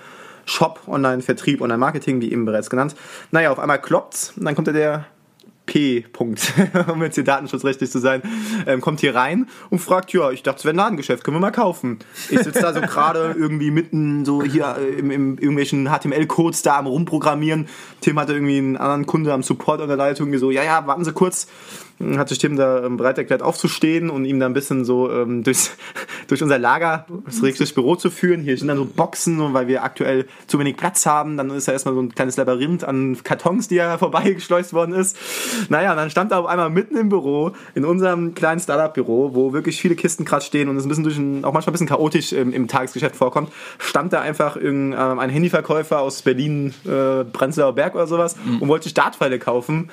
[0.45, 2.95] Shop, Online-Vertrieb, Online-Marketing, wie eben bereits genannt.
[3.31, 5.05] Naja, auf einmal kloppt's und dann kommt da der
[5.67, 6.05] P.
[6.11, 6.51] -Punkt,
[6.91, 8.23] um jetzt hier datenschutzrechtlich zu sein,
[8.65, 11.41] ähm, kommt hier rein und fragt, ja, ich dachte, es wäre ein Ladengeschäft, können wir
[11.41, 11.99] mal kaufen.
[12.31, 16.77] Ich sitze da so gerade irgendwie mitten so hier äh, im, im irgendwelchen HTML-Codes da
[16.79, 17.67] am rumprogrammieren.
[18.01, 21.03] Tim hatte irgendwie einen anderen Kunde am Support an der Leitung, so, ja, ja, warten
[21.03, 21.47] Sie kurz.
[21.99, 25.43] Hat sich Tim da ähm, bereit erklärt aufzustehen und ihm da ein bisschen so ähm,
[25.43, 25.71] durchs,
[26.27, 28.41] durch unser Lager, das richtige Büro zu führen.
[28.41, 31.37] Hier sind dann so Boxen, und weil wir aktuell zu wenig Platz haben.
[31.37, 35.17] Dann ist da erstmal so ein kleines Labyrinth an Kartons, die ja vorbeigeschleust worden ist.
[35.69, 39.53] Naja, und dann stand er auf einmal mitten im Büro, in unserem kleinen Startup-Büro, wo
[39.53, 41.87] wirklich viele Kisten gerade stehen und es ein bisschen durch ein, auch manchmal ein bisschen
[41.87, 47.73] chaotisch im, im Tagesgeschäft vorkommt, stand da einfach irgendein ähm, Handyverkäufer aus Berlin, äh, Prenzlauer
[47.73, 49.89] Berg oder sowas und wollte Startpfeile kaufen.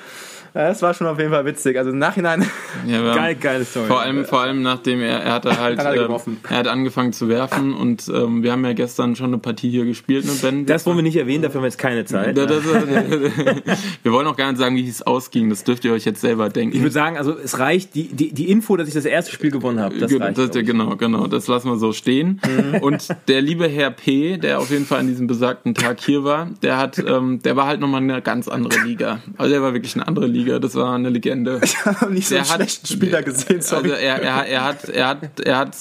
[0.55, 1.77] Ja, Das war schon auf jeden Fall witzig.
[1.77, 2.45] Also im Nachhinein
[2.87, 3.87] Ja, Geil, geile Story.
[3.87, 6.37] Vor allem, vor allem nachdem er, er hatte halt, Hat er ähm, geworfen.
[6.49, 9.83] er hat angefangen zu werfen und ähm, wir haben ja gestern schon eine Partie hier
[9.85, 10.65] gespielt, ne Ben?
[10.65, 12.37] Das wollen wir nicht erwähnen, dafür haben wir jetzt keine Zeit.
[12.37, 12.63] Da- das,
[14.03, 15.49] wir wollen auch gar nicht sagen, wie es ausging.
[15.49, 16.75] Das dürft ihr euch jetzt selber denken.
[16.75, 19.51] Ich würde sagen, also es reicht, die, die, die Info, dass ich das erste Spiel
[19.51, 20.37] gewonnen habe, das Ge- reicht.
[20.37, 22.39] das, genau, genau, das lassen wir so stehen.
[22.81, 26.49] Und der liebe Herr P., der auf jeden Fall an diesem besagten Tag hier war,
[26.61, 29.19] der hat, ähm, der war halt nochmal eine ganz andere Liga.
[29.37, 31.59] Also der war wirklich eine andere Liga, das war eine Legende.
[31.85, 33.91] habe nicht so einen hat- schlechten Spieler gesehen, sorry.
[33.91, 35.75] Also er, er, er, hat, er, hat, er hat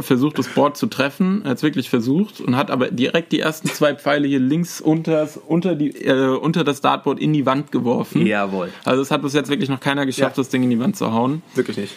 [0.00, 3.40] versucht, das Board zu treffen, er hat es wirklich versucht und hat aber direkt die
[3.40, 7.72] ersten zwei Pfeile hier links unter, unter, die, äh, unter das Dartboard in die Wand
[7.72, 8.26] geworfen.
[8.26, 8.70] Jawohl.
[8.84, 10.42] Also es hat bis jetzt wirklich noch keiner geschafft, Ja.
[10.42, 11.42] das Ding in die Wand zu hauen.
[11.54, 11.94] Wirklich nicht.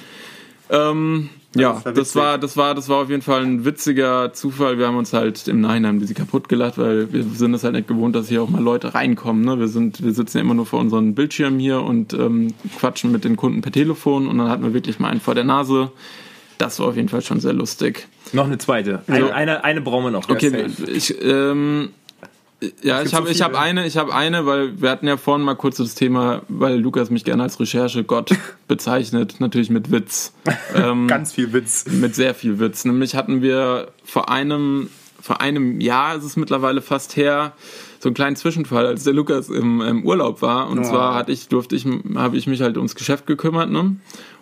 [0.69, 4.33] Ähm, ja, das war das war, das war, das war auf jeden Fall ein witziger
[4.33, 4.77] Zufall.
[4.77, 7.73] Wir haben uns halt im Nachhinein ein bisschen kaputt gelacht, weil wir sind es halt
[7.73, 9.43] nicht gewohnt, dass hier auch mal Leute reinkommen.
[9.43, 9.59] Ne?
[9.59, 13.23] Wir sind, wir sitzen ja immer nur vor unseren Bildschirmen hier und ähm, quatschen mit
[13.23, 15.91] den Kunden per Telefon und dann hatten wir wirklich mal einen vor der Nase.
[16.57, 18.07] das war auf jeden Fall schon sehr lustig.
[18.33, 19.01] Noch eine zweite.
[19.07, 20.29] Eine, eine, eine brauchen wir noch.
[20.29, 21.89] Okay, ich, ähm,
[22.81, 25.45] ja, ich habe so ich hab eine, ich habe eine, weil wir hatten ja vorhin
[25.45, 28.31] mal kurz das Thema, weil Lukas mich gerne als Recherchegott
[28.67, 30.33] bezeichnet, natürlich mit Witz.
[30.75, 31.85] Ähm, Ganz viel Witz.
[31.87, 32.83] mit sehr viel Witz.
[32.85, 34.89] Nämlich hatten wir vor einem,
[35.21, 37.53] vor einem Jahr ist es mittlerweile fast her,
[38.05, 40.69] so einen kleinen Zwischenfall, als der Lukas im, im Urlaub war.
[40.69, 40.83] Und Oh.
[40.83, 43.95] zwar hatte ich, durfte ich, habe ich mich halt ums Geschäft gekümmert, ne?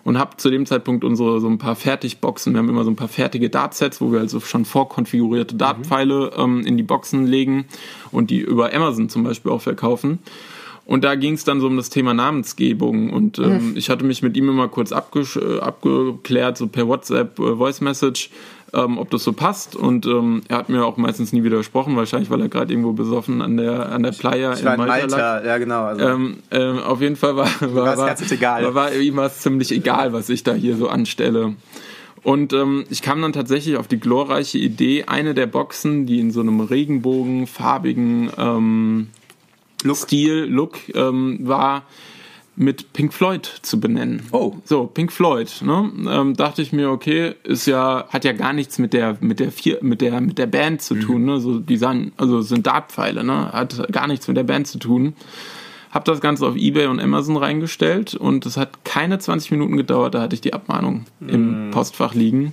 [0.04, 2.52] Und habe zu dem Zeitpunkt unsere so ein paar Fertigboxen.
[2.52, 6.60] Wir haben immer so ein paar fertige Dartsets, wo wir also schon vorkonfigurierte Dartpfeile ähm,
[6.66, 7.64] in die Boxen legen
[8.12, 10.18] und die über Amazon zum Beispiel auch verkaufen.
[10.84, 13.08] Und da ging es dann so um das Thema Namensgebung.
[13.08, 17.56] Und ähm, ich hatte mich mit ihm immer kurz äh, abgeklärt, so per WhatsApp, äh,
[17.56, 18.28] Voice Message,
[18.74, 19.76] ähm, ob das so passt.
[19.76, 23.40] Und ähm, er hat mir auch meistens nie widersprochen, wahrscheinlich, weil er gerade irgendwo besoffen
[23.40, 25.10] an der, an der Playa Ich in in Malta lag.
[25.10, 25.84] Malta, ja genau.
[25.84, 30.12] Also, Ähm, ähm, auf jeden Fall war, war, war, war, war ihm was ziemlich egal,
[30.12, 31.54] was ich da hier so anstelle.
[32.22, 36.30] Und ähm, ich kam dann tatsächlich auf die glorreiche Idee, eine der Boxen, die in
[36.30, 39.08] so einem regenbogenfarbigen ähm,
[39.82, 39.96] Look.
[39.98, 41.82] Stil, Look ähm, war,
[42.56, 44.22] mit Pink Floyd zu benennen.
[44.32, 44.54] Oh.
[44.64, 45.90] So, Pink Floyd, ne?
[46.08, 49.50] Ähm, dachte ich mir, okay, ist ja, hat ja gar nichts mit der, mit der
[49.50, 51.40] vier, mit der, mit der Band zu tun, ne?
[51.40, 53.52] So, die sagen, also sind Dartpfeile, ne?
[53.52, 55.14] Hat gar nichts mit der Band zu tun.
[55.90, 60.14] Hab das Ganze auf Ebay und Amazon reingestellt und es hat keine 20 Minuten gedauert,
[60.14, 62.52] da hatte ich die Abmahnung im Postfach liegen.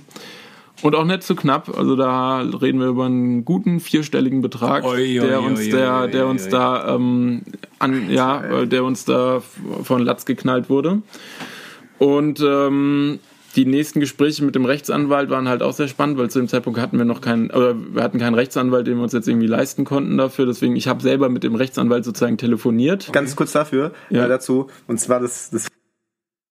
[0.82, 5.20] Und auch nicht zu knapp, also da reden wir über einen guten vierstelligen Betrag, Oi,
[5.20, 6.50] oi, der uns, oi, der, oi, der oi, uns oi.
[6.50, 7.42] da ähm,
[7.78, 9.42] an, ja, äh, der uns da
[9.84, 11.02] von Latz geknallt wurde.
[11.98, 13.20] Und ähm,
[13.54, 16.80] die nächsten Gespräche mit dem Rechtsanwalt waren halt auch sehr spannend, weil zu dem Zeitpunkt
[16.80, 19.84] hatten wir noch keinen, oder wir hatten keinen Rechtsanwalt, den wir uns jetzt irgendwie leisten
[19.84, 20.46] konnten dafür.
[20.46, 23.10] Deswegen, ich habe selber mit dem Rechtsanwalt sozusagen telefoniert.
[23.12, 24.24] Ganz kurz dafür, Ja.
[24.24, 24.68] äh, dazu.
[24.88, 25.68] Und zwar das, das.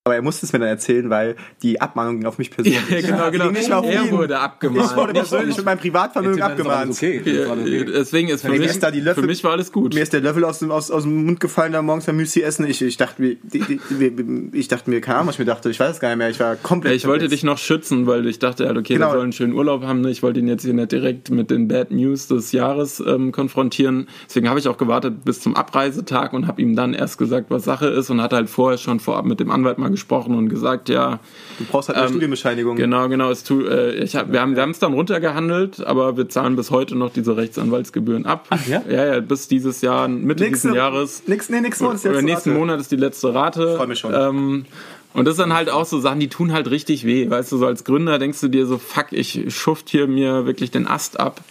[0.03, 2.89] Aber er musste es mir dann erzählen, weil die Abmahnung ging auf mich persönlich.
[2.89, 3.43] Ja, genau, genau.
[3.45, 4.09] ging nicht mal auf er ihn.
[4.11, 4.89] wurde abgemahnt.
[4.89, 6.89] Ich wurde persönlich mit meinem Privatvermögen abgemahnt.
[6.93, 7.21] Okay.
[7.23, 9.93] Ja, Deswegen ist für Mir mich, ist da die Löffel- für mich war alles gut.
[9.93, 12.41] Mir ist der Löffel aus dem, aus, aus dem Mund gefallen, da morgens beim Müsli
[12.41, 12.65] essen.
[12.65, 15.69] Ich, ich dachte mir, die, die, die, ich dachte mir, was ich mir dachte.
[15.69, 16.31] Ich weiß es gar nicht mehr.
[16.31, 16.93] Ich war komplett.
[16.93, 19.05] Ja, ich wollte dich noch schützen, weil ich dachte, ja, okay, Genau.
[19.05, 20.01] der soll einen schönen Urlaub haben.
[20.01, 20.09] Ne?
[20.09, 24.07] Ich wollte ihn jetzt hier nicht direkt mit den Bad News des Jahres ähm, konfrontieren.
[24.27, 27.65] Deswegen habe ich auch gewartet bis zum Abreisetag und habe ihm dann erst gesagt, was
[27.65, 30.89] Sache ist und hatte halt vorher schon vorab mit dem Anwalt mal gesprochen und gesagt,
[30.89, 31.19] ja,
[31.59, 32.75] Du brauchst halt eine Studienbescheinigung.
[32.75, 36.27] genau, genau, es tu, äh, ich hab, wir haben wir es dann runtergehandelt, aber wir
[36.29, 38.47] zahlen bis heute noch diese Rechtsanwaltsgebühren ab.
[38.49, 38.81] Ach, ja?
[38.89, 41.23] Ja, ja, bis dieses Jahr, Mitte Nächste, dieses Jahres.
[41.27, 42.59] Nix, nee, nächsten Monat ist Oder jetzt nächsten Rate.
[42.59, 43.75] Monat ist die letzte Rate.
[43.77, 44.13] Freu mich schon.
[44.13, 44.65] Ähm,
[45.13, 47.29] und das sind halt auch so Sachen, die tun halt richtig weh.
[47.29, 50.71] Weißt du, so als Gründer denkst du dir so, fuck, ich schuft hier mir wirklich
[50.71, 51.41] den Ast ab.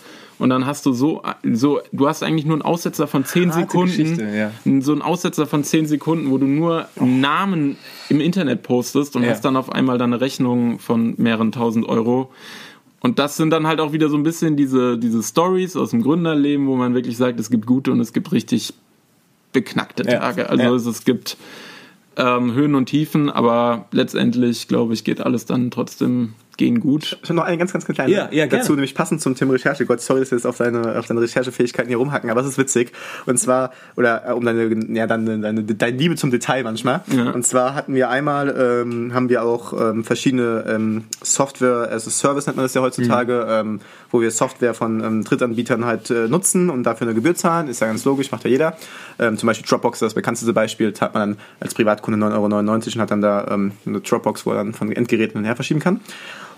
[0.40, 3.60] Und dann hast du so, so, du hast eigentlich nur einen Aussetzer von 10 Harte
[3.60, 4.34] Sekunden.
[4.34, 4.50] Ja.
[4.80, 7.76] So einen Aussetzer von 10 Sekunden, wo du nur Namen
[8.08, 9.30] im Internet postest und Ja.
[9.30, 12.32] hast dann auf einmal deine Rechnung von mehreren tausend Euro.
[13.00, 16.02] Und das sind dann halt auch wieder so ein bisschen diese, diese Stories aus dem
[16.02, 18.74] Gründerleben, wo man wirklich sagt, es gibt gute und es gibt richtig
[19.52, 20.18] beknackte Ja.
[20.20, 20.48] Tage.
[20.50, 20.74] Also Ja.
[20.74, 21.36] es, es gibt
[22.16, 27.18] ähm, Höhen und Tiefen, aber letztendlich, glaube ich, geht alles dann trotzdem gehen gut.
[27.22, 28.48] Ich habe noch eine ganz, ganz kleine Ja, ja, gerne.
[28.48, 30.02] dazu, nämlich passend zum Thema Recherchegott.
[30.02, 32.92] Sorry, dass wir jetzt auf deine, auf deine Recherchefähigkeiten hier rumhacken, aber es ist witzig.
[33.24, 37.00] Und zwar, oder äh, um deine, ja, deine, deine, deine Liebe zum Detail manchmal.
[37.06, 37.30] Ja.
[37.30, 38.54] Und zwar hatten wir einmal,
[38.84, 43.46] ähm, haben wir auch ähm, verschiedene ähm, Software, also Service nennt man das ja heutzutage,
[43.48, 43.80] ähm,
[44.10, 47.68] wo wir Software von ähm, Drittanbietern halt äh, nutzen und dafür eine Gebühr zahlen.
[47.68, 48.76] Ist ja ganz logisch, macht ja jeder.
[49.18, 50.92] Ähm, zum Beispiel Dropbox das bekannteste Beispiel.
[50.92, 54.56] Zahlt man dann als Privatkunde 9,99 Euro und hat dann da eine Dropbox, wo er
[54.56, 56.00] dann von Endgeräten her verschieben kann.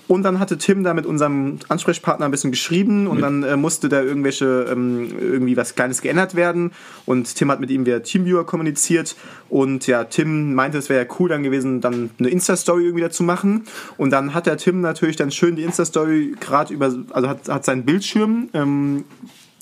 [0.09, 3.89] Und dann hatte Tim da mit unserem Ansprechpartner ein bisschen geschrieben und dann äh, musste
[3.89, 6.73] da irgendwelche ähm, irgendwie was Kleines geändert werden.
[7.07, 9.17] Und Tim hat mit ihm via Teamviewer kommuniziert.
[9.49, 13.23] Und ja, Tim meinte, es wäre ja cool dann gewesen, dann eine Insta-Story irgendwie dazu
[13.23, 13.65] machen.
[13.97, 17.65] Und dann hat der Tim natürlich dann schön die Insta-Story gerade über, also hat, hat
[17.65, 19.05] seinen Bildschirm ähm,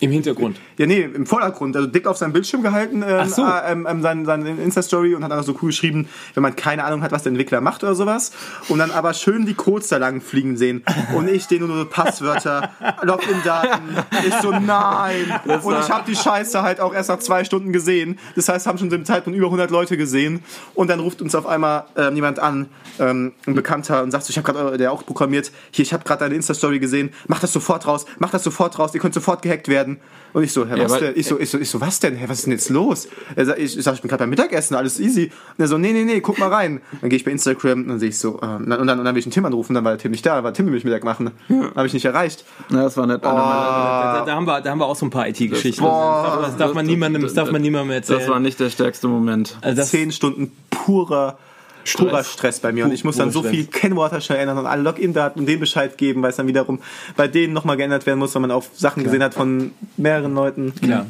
[0.01, 0.59] Im Hintergrund.
[0.79, 3.45] ja, nee, im Vordergrund, also dick auf seinem Bildschirm gehalten, ähm, so.
[3.45, 6.85] äh, ähm, ähm, seine, seine Insta-Story und hat dann so cool geschrieben, wenn man keine
[6.85, 8.33] Ahnung hat, was der Entwickler macht oder sowas.
[8.69, 10.83] Und dann aber schön die Codes da lang fliegen sehen.
[11.15, 12.71] Und ich den nur so Passwörter,
[13.03, 13.97] Login-Daten.
[14.27, 15.41] Ich so, nein.
[15.45, 18.19] Und ich habe die Scheiße halt auch erst nach zwei Stunden gesehen.
[18.37, 20.43] Das heißt, haben schon zu dem Zeitpunkt über 100 Leute gesehen.
[20.75, 24.31] Und dann ruft uns auf einmal ähm, jemand an, ähm, ein Bekannter, und sagt so,
[24.31, 27.53] ich habe gerade, der auch programmiert, hier, ich habe gerade deine Insta-Story gesehen, mach das
[27.53, 29.90] sofort raus, mach das sofort raus, ihr könnt sofort gehackt werden.
[30.33, 31.13] Und ich so, hä, Ja, was denn?
[31.17, 32.15] Ich so, ich so, ich so, was denn?
[32.15, 33.09] Hä, was ist denn jetzt los?
[33.35, 35.25] Er sagt, ich, ich sag, ich bin gerade beim Mittagessen, alles easy.
[35.25, 36.81] Und er so, nee, nee, nee, guck mal rein.
[37.01, 39.15] Dann gehe ich bei Instagram und dann sehe ich so, äh, und dann, und dann
[39.15, 40.85] will ich einen Tim anrufen, dann war der Tim nicht da, war Tim will mich
[40.85, 41.33] Mittag machen.
[41.75, 42.45] Habe ich nicht erreicht.
[42.71, 45.07] Ja, das war nicht einer meiner, Da, da, haben wir, da haben wir auch so
[45.07, 45.83] ein paar IT-Geschichten.
[45.83, 48.21] Das, das darf man niemandem, das darf man niemandem erzählen.
[48.21, 49.57] das war nicht der stärkste Moment.
[49.61, 51.39] also das, Zehn Stunden purer
[51.85, 52.09] Stress.
[52.09, 52.85] purer Stress bei mir.
[52.85, 55.97] Und ich muss dann so viel Kennwörter schnell ändern und alle Login-Daten und den Bescheid
[55.99, 56.81] geben, weil es dann wiederum
[57.17, 59.13] bei denen nochmal geändert werden muss, weil man auf Sachen Klar.
[59.13, 60.75] gesehen hat von mehreren Leuten.
[60.75, 61.07] Klar.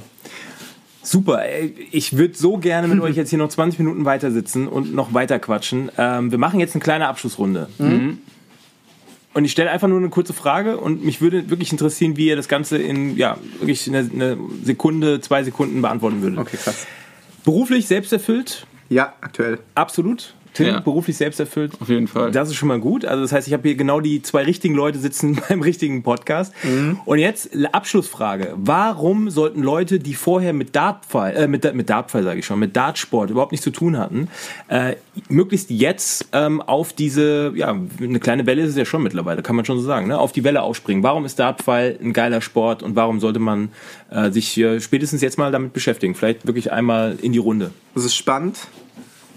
[1.03, 1.43] Super.
[1.91, 5.15] Ich würde so gerne mit euch jetzt hier noch 20 Minuten weiter sitzen und noch
[5.15, 5.91] weiter quatschen.
[5.97, 7.69] Ähm, wir machen jetzt eine kleine Abschlussrunde.
[7.79, 8.19] Mhm.
[9.33, 12.37] Und ich stelle einfach nur eine kurze Frage und mich würde wirklich interessieren, wie ihr
[12.37, 16.39] das Ganze in ja wirklich eine, eine Sekunde, zwei Sekunden beantworten würdet.
[16.39, 16.87] Okay, krass.
[17.45, 18.67] Beruflich selbsterfüllt?
[18.89, 19.61] Ja, aktuell.
[19.75, 20.35] Absolut.
[20.55, 20.81] Tim, ja.
[20.81, 21.73] beruflich selbst erfüllt.
[21.81, 22.33] Auf jeden Fall.
[22.33, 23.05] Das ist schon mal gut.
[23.05, 26.53] Also das heißt, ich habe hier genau die zwei richtigen Leute sitzen beim richtigen Podcast.
[26.65, 27.01] Mhm.
[27.05, 28.55] Und jetzt Abschlussfrage.
[28.57, 32.77] Warum sollten Leute, die vorher mit Dartfall, äh, mit, mit Dartfall sage ich schon, mit
[32.77, 34.29] Dartsport überhaupt nichts zu tun hatten,
[34.69, 34.97] äh,
[35.29, 39.57] möglichst jetzt ähm, auf diese, ja, eine kleine Welle ist es ja schon mittlerweile, kann
[39.57, 40.19] man schon so sagen, ne?
[40.19, 41.03] auf die Welle aufspringen.
[41.03, 43.71] Warum ist Dartfall ein geiler Sport und warum sollte man
[44.11, 46.15] äh, sich äh, spätestens jetzt mal damit beschäftigen?
[46.15, 47.71] Vielleicht wirklich einmal in die Runde.
[47.95, 48.59] Das ist spannend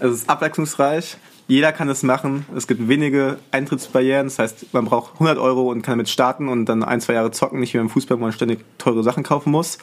[0.04, 1.16] es ist abwechslungsreich.
[1.46, 2.46] Jeder kann es machen.
[2.56, 4.26] Es gibt wenige Eintrittsbarrieren.
[4.26, 7.30] Das heißt, man braucht 100 Euro und kann damit starten und dann ein, zwei Jahre
[7.30, 7.60] zocken.
[7.60, 9.78] Nicht wie beim Fußball, wo man ständig teure Sachen kaufen muss.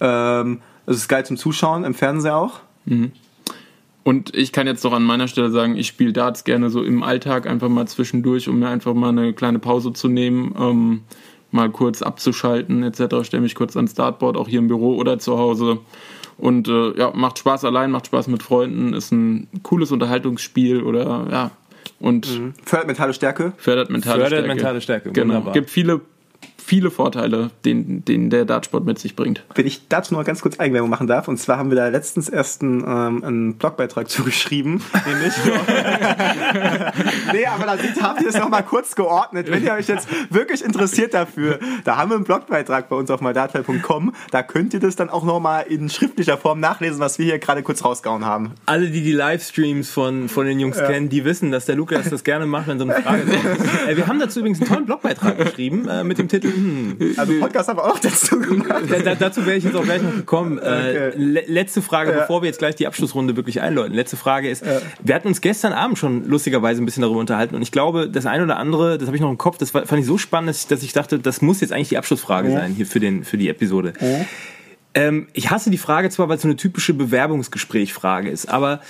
[0.00, 2.60] Ähm, es ist geil zum Zuschauen, im Fernsehen auch.
[2.86, 3.12] Mhm.
[4.04, 7.02] Und ich kann jetzt doch an meiner Stelle sagen, ich spiele Darts gerne so im
[7.02, 11.02] Alltag einfach mal zwischendurch, um mir einfach mal eine kleine Pause zu nehmen, ähm,
[11.52, 13.24] mal kurz abzuschalten etc.
[13.24, 15.78] Stelle mich kurz ans Dartboard, auch hier im Büro oder zu Hause
[16.38, 21.26] und äh, ja, macht Spaß allein, macht Spaß mit Freunden, ist ein cooles Unterhaltungsspiel oder
[21.30, 21.50] ja.
[21.98, 22.54] Und mhm.
[22.64, 23.52] fördert mentale Stärke.
[23.56, 24.48] Fördert mentale fördert Stärke.
[24.48, 25.12] mentale Stärke.
[25.12, 25.34] Genau.
[25.34, 25.52] Wunderbar.
[25.52, 26.00] Gibt viele
[26.64, 29.44] viele Vorteile, den, den der Dartsport mit sich bringt.
[29.54, 32.28] Wenn ich dazu noch ganz kurz Eigenwerbung machen darf, und zwar haben wir da letztens
[32.28, 35.34] erst einen, ähm, einen Blogbeitrag zugeschrieben, nämlich.
[37.32, 39.50] nee, aber da habt ihr das nochmal kurz geordnet.
[39.50, 43.20] Wenn ihr euch jetzt wirklich interessiert dafür, da haben wir einen Blogbeitrag bei uns auf
[43.20, 47.38] mydartfall.com, da könnt ihr das dann auch nochmal in schriftlicher Form nachlesen, was wir hier
[47.38, 48.52] gerade kurz rausgehauen haben.
[48.66, 50.86] Alle, die die Livestreams von, von den Jungs ja.
[50.86, 53.42] kennen, die wissen, dass der Lukas das gerne macht, wenn so eine Frage kommt.
[53.86, 56.51] Äh, wir haben dazu übrigens einen tollen Blogbeitrag geschrieben äh, mit dem Titel.
[57.16, 58.84] Also Podcast haben wir auch dazu gemacht.
[59.04, 60.58] Da, dazu wäre ich jetzt auch gleich noch gekommen.
[60.58, 61.12] Äh, okay.
[61.16, 62.20] Le letzte Frage, ja.
[62.20, 63.94] bevor wir jetzt gleich die Abschlussrunde wirklich einläuten.
[63.94, 64.80] Letzte Frage ist, ja.
[65.02, 68.26] wir hatten uns gestern Abend schon lustigerweise ein bisschen darüber unterhalten und ich glaube, das
[68.26, 70.62] eine oder andere, das habe ich noch im Kopf, das fand ich so spannend, dass
[70.62, 72.60] ich, dass ich dachte, das muss jetzt eigentlich die Abschlussfrage ja.
[72.60, 73.92] sein hier für, den, für die Episode.
[74.94, 78.80] Ähm, ich hasse die Frage zwar, weil es so eine typische Bewerbungsgesprächfrage ist, aber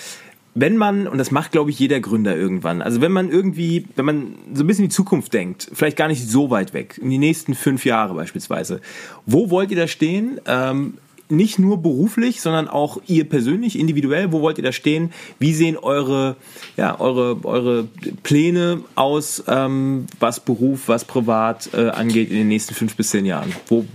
[0.54, 4.04] wenn man, und das macht, glaube ich, jeder Gründer irgendwann, also wenn man irgendwie, wenn
[4.04, 7.10] man so ein bisschen in die Zukunft denkt, vielleicht gar nicht so weit weg, in
[7.10, 8.80] die nächsten fünf Jahre beispielsweise,
[9.24, 10.40] wo wollt ihr da stehen?
[10.46, 10.98] Ähm,
[11.30, 15.12] nicht nur beruflich, sondern auch ihr persönlich, individuell, wo wollt ihr da stehen?
[15.38, 16.36] Wie sehen eure,
[16.76, 17.88] ja, eure, eure
[18.22, 23.24] Pläne aus, ähm, was Beruf, was privat äh, angeht in den nächsten fünf bis zehn
[23.24, 23.52] Jahren?
[23.68, 23.86] Wo,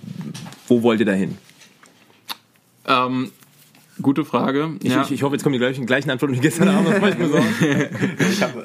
[0.67, 1.37] wo wollt ihr da hin?
[2.87, 3.31] Ähm,
[4.01, 4.71] Gute Frage.
[4.83, 5.01] Ich, ja.
[5.01, 6.93] ich, ich, hoffe, jetzt kommen die gleichen, gleichen Antworten wie gestern Abend.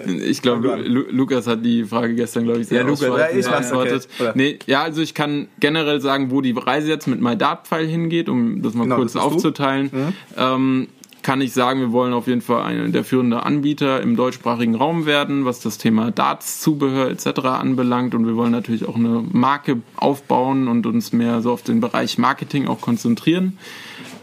[0.07, 3.31] ich, ich glaube, Lu Lukas hat die Frage gestern, glaube ich, sehr ja, Lukas, ja,
[3.31, 4.09] ich beantwortet.
[4.19, 4.33] Okay.
[4.35, 8.63] Nee, ja, also ich kann generell sagen, wo die Reise jetzt mit MyDart-Pfeil hingeht, um
[8.63, 9.91] das mal genau, kurz das aufzuteilen.
[9.93, 10.13] Mhm.
[10.37, 10.89] Ähm,
[11.23, 15.07] kann ich sagen, wir wollen auf jeden Fall einer der führenden Anbieter im deutschsprachigen Raum
[15.07, 17.45] werden, was das Thema Darts-Zubehör etc.
[17.45, 18.15] anbelangt.
[18.15, 22.19] Und wir wollen natürlich auch eine Marke aufbauen und uns mehr so auf den Bereich
[22.19, 23.57] Marketing auch konzentrieren.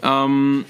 [0.04, 0.66] Ähm,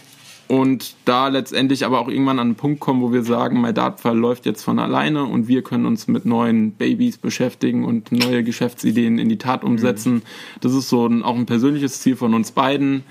[0.50, 4.18] und da letztendlich aber auch irgendwann an einen Punkt kommen, wo wir sagen, mein Dartfall
[4.18, 9.20] läuft jetzt von alleine und wir können uns mit neuen Babys beschäftigen und neue Geschäftsideen
[9.20, 10.16] in die Tat umsetzen.
[10.16, 10.22] Mhm.
[10.62, 13.04] Das ist so ein, auch ein persönliches Ziel von uns beiden.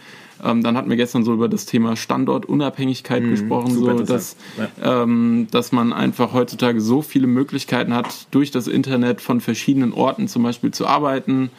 [0.45, 5.03] Ähm, dann hatten wir gestern so über das Thema Standortunabhängigkeit mhm, gesprochen, so dass, ja.
[5.03, 10.27] ähm, dass man einfach heutzutage so viele Möglichkeiten hat, durch das Internet von verschiedenen Orten
[10.27, 11.51] zum Beispiel zu arbeiten.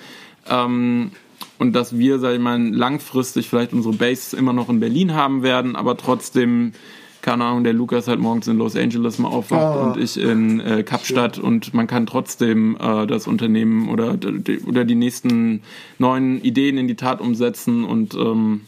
[0.50, 1.12] Ähm,
[1.58, 5.44] und dass wir, sag ich mal, langfristig vielleicht unsere Base immer noch in Berlin haben
[5.44, 6.74] werden, aber trotzdem,
[7.22, 9.84] keine Ahnung, der Lukas halt morgens in Los Angeles mal aufwacht oh.
[9.84, 11.46] und ich in äh, Kapstadt Schön.
[11.46, 14.18] und man kann trotzdem äh, das Unternehmen oder,
[14.66, 15.62] oder die nächsten
[15.98, 18.62] neuen Ideen in die Tat umsetzen und ähm,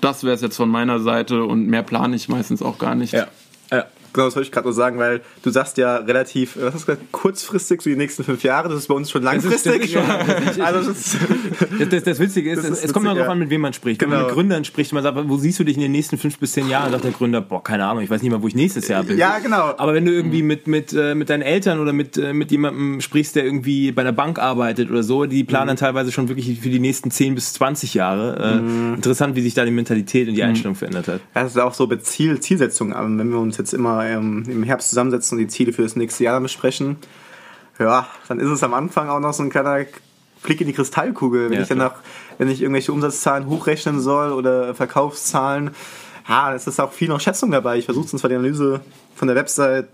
[0.00, 3.12] das wäre es jetzt von meiner Seite und mehr plane ich meistens auch gar nicht.
[3.12, 3.28] Ja.
[4.10, 4.12] Ja.
[4.12, 6.92] Genau, das wollte ich gerade nur sagen, weil du sagst ja relativ, was hast du
[6.92, 9.70] gesagt, kurzfristig, so die nächsten fünf Jahre, das ist bei uns schon langfristig.
[9.80, 11.16] Das, schon, also das,
[11.78, 13.98] das, das, das, Witzige ist, es, es kommt darauf an, mit wem man spricht.
[13.98, 14.12] Genau.
[14.12, 16.38] Wenn man mit Gründern spricht, man sagt, wo siehst du dich in den nächsten fünf
[16.38, 16.92] bis zehn Jahren?
[16.92, 19.16] sagt der Gründer, boah, keine Ahnung, ich weiß nicht mal, wo ich nächstes Jahr bin.
[19.16, 19.74] Ja, genau.
[19.76, 23.00] Aber wenn du irgendwie mit, mit, äh, mit deinen Eltern oder mit, äh, mit jemandem
[23.00, 25.68] sprichst, der irgendwie bei einer Bank arbeitet oder so, die planen mhm.
[25.68, 28.36] dann teilweise schon wirklich für die nächsten zehn bis zwanzig Jahre.
[28.36, 28.94] Äh, mhm.
[28.94, 30.48] Interessant, wie sich da die Mentalität und die mhm.
[30.48, 30.78] Einstellung mhm.
[30.78, 31.20] verändert hat.
[31.34, 35.38] Das ist auch so Ziel, Zielsetzungen, wenn wir uns jetzt immer ähm, im Herbst zusammensetzen
[35.38, 36.96] und die Ziele für das nächste Jahr besprechen,
[37.78, 39.86] ja, dann ist es am Anfang auch noch so ein kleiner
[40.42, 41.50] Blick in die Kristallkugel.
[41.50, 41.94] Wenn ja, ich danach,
[42.38, 45.70] wenn ich irgendwelche Umsatzzahlen hochrechnen soll oder Verkaufszahlen,
[46.28, 47.78] ja, es ist auch viel noch Schätzung dabei.
[47.78, 48.82] Ich versuche zwar die Analyse
[49.16, 49.88] von der Website,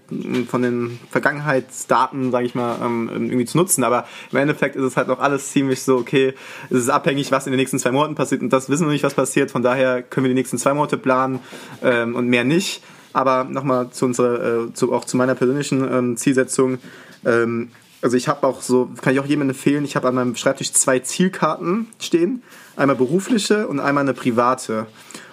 [0.48, 4.96] von den Vergangenheitsdaten, sage ich mal, ähm, irgendwie zu nutzen, aber im Endeffekt ist es
[4.96, 6.34] halt noch alles ziemlich so, okay,
[6.70, 9.02] es ist abhängig, was in den nächsten zwei Monaten passiert und das wissen wir nicht,
[9.02, 9.50] was passiert.
[9.50, 11.40] Von daher können wir die nächsten zwei Monate planen
[11.82, 12.82] ähm, und mehr nicht.
[13.17, 16.77] Aber nochmal zu unserer, äh, zu, auch zu meiner persönlichen ähm, Zielsetzung.
[17.25, 17.71] Ähm,
[18.03, 20.71] also ich habe auch so, kann ich auch jedem empfehlen, ich habe an meinem Schreibtisch
[20.75, 22.43] zwei Zielkarten stehen.
[22.77, 24.87] Einmal berufliche und einmal eine private.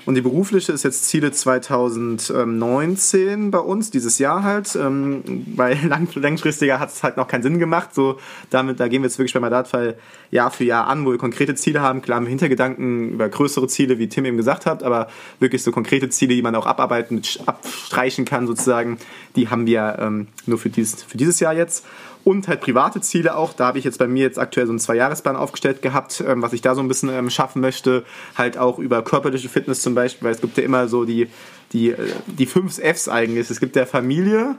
[0.06, 6.10] Und die berufliche ist jetzt Ziele 2019 bei uns, dieses Jahr halt, ähm, weil lang,
[6.14, 7.93] langfristiger hat es halt noch keinen Sinn gemacht.
[7.93, 9.97] So, damit, da gehen wir jetzt wirklich bei Mandatfall
[10.32, 12.01] Jahr für Jahr an, wo wir konkrete Ziele haben.
[12.01, 15.08] Klar haben wir Hintergedanken über größere Ziele, wie Tim eben gesagt hat, aber
[15.39, 18.97] wirklich so konkrete Ziele, die man auch abarbeiten, abstreichen kann sozusagen,
[19.36, 21.86] die haben wir ähm, nur für dieses, für dieses Jahr jetzt
[22.24, 23.53] und halt private Ziele auch.
[23.53, 26.53] Da habe ich jetzt bei mir jetzt aktuell so einen Zwei-Jahres-Plan aufgestellt gehabt, ähm, was
[26.53, 28.03] ich da so ein bisschen ähm, schaffen möchte.
[28.36, 31.28] Halt auch über körperliche Fitness zum Beispiel, weil es gibt ja immer so die,
[31.74, 31.97] die, äh,
[32.28, 33.49] die fünf Fs eigentlich.
[33.49, 34.55] Es gibt der Familie,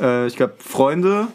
[0.00, 1.28] äh, ich glaube Freunde,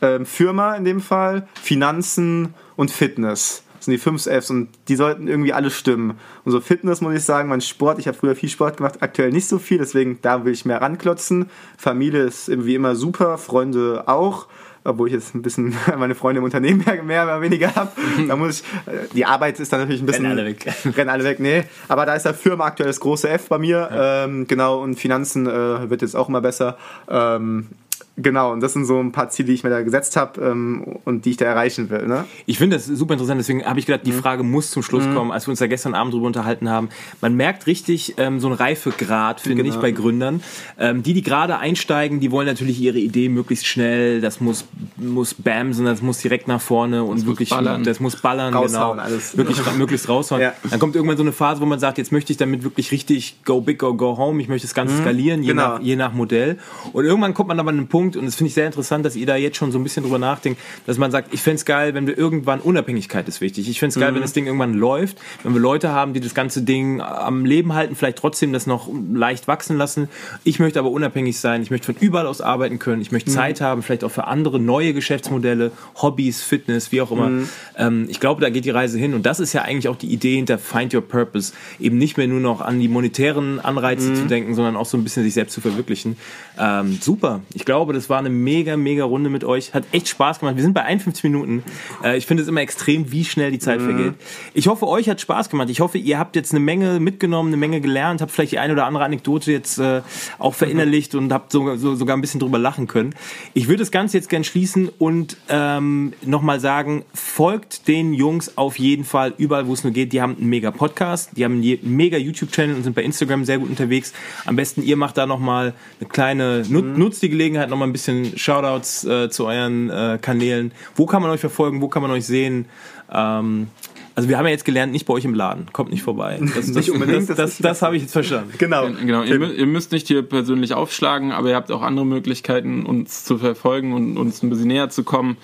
[0.00, 3.62] äh, Firma in dem Fall, Finanzen und Fitness.
[3.76, 6.18] Das sind die fünf Fs und die sollten irgendwie alle stimmen.
[6.44, 9.30] Und so Fitness muss ich sagen, mein Sport, ich habe früher viel Sport gemacht, aktuell
[9.30, 11.50] nicht so viel, deswegen da will ich mehr ranklotzen.
[11.76, 14.46] Familie ist wie immer super, Freunde auch
[14.84, 17.90] obwohl ich jetzt ein bisschen meine Freunde im Unternehmen mehr, mehr oder weniger habe.
[18.28, 20.26] Da muss ich, äh, die Arbeit ist dann natürlich ein bisschen.
[20.26, 20.66] Rennen alle weg.
[20.96, 21.64] Rennen alle weg, nee.
[21.88, 23.88] Aber da ist der Firma aktuell das große F bei mir.
[23.90, 24.24] Ja.
[24.24, 26.76] Ähm, genau, und Finanzen äh, wird jetzt auch immer besser.
[27.08, 27.68] Ähm,
[28.16, 30.98] Genau, und das sind so ein paar Ziele, die ich mir da gesetzt habe ähm,
[31.04, 32.06] und die ich da erreichen will.
[32.06, 32.24] Ne?
[32.46, 34.18] Ich finde das super interessant, deswegen habe ich gedacht, die mhm.
[34.18, 35.14] Frage muss zum Schluss mhm.
[35.14, 36.90] kommen, als wir uns da gestern Abend drüber unterhalten haben.
[37.20, 39.74] Man merkt richtig ähm, so einen Reifegrad, finde genau.
[39.74, 40.44] ich, bei Gründern.
[40.78, 44.64] Ähm, die, die gerade einsteigen, die wollen natürlich ihre Idee möglichst schnell, das muss,
[44.96, 48.98] muss bamsen, das muss direkt nach vorne und das wirklich, muss das muss ballern, raushauen,
[48.98, 49.04] genau.
[49.04, 49.36] Alles.
[49.36, 50.40] Wirklich möglichst raushauen.
[50.40, 50.52] Ja.
[50.70, 53.36] Dann kommt irgendwann so eine Phase, wo man sagt, jetzt möchte ich damit wirklich richtig
[53.44, 55.00] go big or go home, ich möchte das Ganze mhm.
[55.00, 55.74] skalieren, je, genau.
[55.74, 56.58] nach, je nach Modell.
[56.92, 59.04] Und irgendwann kommt man aber an einen Punkt, und das finde ich sehr interessant, interessant,
[59.06, 61.56] dass ihr da jetzt schon so ein bisschen drüber nachdenkt, dass man sagt, ich fände
[61.56, 63.68] es geil, wenn wir irgendwann, Unabhängigkeit ist wichtig.
[63.68, 64.16] Ich fände es geil, mhm.
[64.16, 67.74] wenn das Ding irgendwann läuft, wenn wir Leute haben, die das ganze Ding am Leben
[67.74, 70.08] halten, vielleicht trotzdem das noch leicht wachsen lassen.
[70.44, 73.34] Ich möchte aber unabhängig sein, ich möchte von überall aus arbeiten können, ich möchte mhm.
[73.34, 75.70] Zeit haben, vielleicht auch für andere neue Geschäftsmodelle,
[76.02, 77.28] Hobbys, Fitness, wie auch immer.
[77.28, 77.48] Mhm.
[77.76, 80.12] Ähm, ich glaube, da geht die Reise hin und das ist ja eigentlich auch die
[80.12, 84.16] Idee hinter Find Your Purpose, eben nicht mehr nur noch an die monetären Anreize mhm.
[84.16, 86.16] zu denken, sondern auch so ein bisschen sich selbst zu verwirklichen.
[86.58, 87.40] Ähm, super.
[87.54, 89.74] Ich glaube, das war eine mega mega, mega Runde mit euch.
[89.74, 90.56] Hat echt Spaß gemacht.
[90.56, 91.62] Wir sind bei 51 Minuten.
[92.02, 93.84] Äh, ich finde es immer extrem, wie schnell die Zeit mhm.
[93.84, 94.14] vergeht.
[94.54, 95.70] Ich hoffe, euch hat Spaß gemacht.
[95.70, 98.72] Ich hoffe, ihr habt jetzt eine Menge mitgenommen, eine Menge gelernt, habt vielleicht die eine
[98.72, 100.02] oder andere Anekdote jetzt äh,
[100.38, 103.14] auch verinnerlicht und habt so, so, sogar ein bisschen drüber lachen können.
[103.52, 108.78] Ich würde das Ganze jetzt gern schließen und ähm, nochmal sagen, folgt den Jungs auf
[108.78, 110.12] jeden Fall überall, wo es nur geht.
[110.12, 113.58] Die haben einen mega Podcast, die haben einen mega YouTube-Channel und sind bei Instagram sehr
[113.58, 114.12] gut unterwegs.
[114.46, 116.98] Am besten ihr macht da nochmal eine kleine, nut, mhm.
[116.98, 120.72] nutzt die Gelegenheit, nochmal ein bisschen Shout Shoutouts äh, zu euren äh, Kanälen.
[120.94, 121.80] Wo kann man euch verfolgen?
[121.80, 122.66] Wo kann man euch sehen?
[123.12, 123.68] Ähm,
[124.16, 125.66] also wir haben ja jetzt gelernt, nicht bei euch im Laden.
[125.72, 126.38] Kommt nicht vorbei.
[126.40, 127.28] Das, das, nicht unbedingt.
[127.28, 128.52] Das, das, das habe ich jetzt verstanden.
[128.58, 128.86] Genau.
[128.86, 129.22] genau.
[129.24, 133.38] Ihr, ihr, müsst nicht hier persönlich aufschlagen, aber ihr habt auch andere Möglichkeiten, uns zu
[133.38, 135.36] verfolgen und uns ein bisschen näher zu kommen.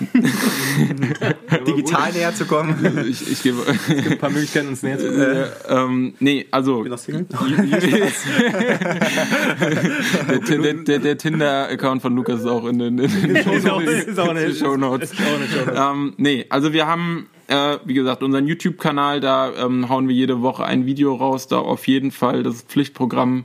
[1.66, 2.74] Digital näher zu kommen.
[3.04, 5.20] Ich, ich gebe es gibt ein paar Möglichkeiten, uns näher zu kommen.
[5.20, 6.78] Äh, ähm, nee, also.
[6.78, 7.26] Ich bin noch Single.
[10.48, 14.04] der, der, der, der Tinder-Account von Lukas ist auch in den, in den Show Notes.
[14.04, 15.12] Ist auch eine Show Notes.
[15.74, 20.42] Ähm, nee, also wir haben äh, wie gesagt, unseren YouTube-Kanal, da ähm, hauen wir jede
[20.42, 23.44] Woche ein Video raus, da auf jeden Fall das Pflichtprogramm.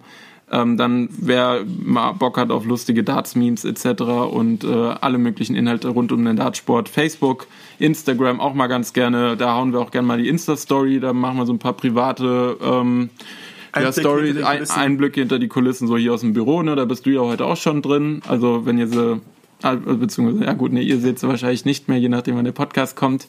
[0.52, 4.02] Ähm, dann, wer mal Bock hat auf lustige Darts-Memes etc.
[4.32, 7.46] und äh, alle möglichen Inhalte rund um den Dartsport, Facebook,
[7.78, 9.38] Instagram auch mal ganz gerne.
[9.38, 12.58] Da hauen wir auch gerne mal die Insta-Story, da machen wir so ein paar private
[12.64, 13.12] ähm,
[13.76, 16.76] ja, Story, ein, Einblicke hinter die Kulissen, so hier aus dem Büro, ne?
[16.76, 18.22] Da bist du ja heute auch schon drin.
[18.28, 19.22] Also wenn ihr sie,
[19.64, 22.54] äh, beziehungsweise, ja gut, ne, ihr seht sie wahrscheinlich nicht mehr, je nachdem wann der
[22.54, 23.28] Podcast kommt.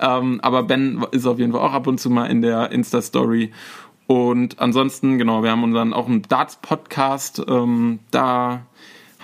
[0.00, 3.52] Ähm, aber Ben ist auf jeden Fall auch ab und zu mal in der Insta-Story.
[4.06, 7.42] Und ansonsten, genau, wir haben unseren auch einen Darts-Podcast.
[7.46, 8.62] Ähm, da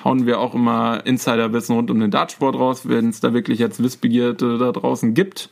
[0.05, 3.83] hauen wir auch immer Insiderwissen rund um den Dartsport raus, wenn es da wirklich jetzt
[3.83, 5.51] Wissbegierde da draußen gibt.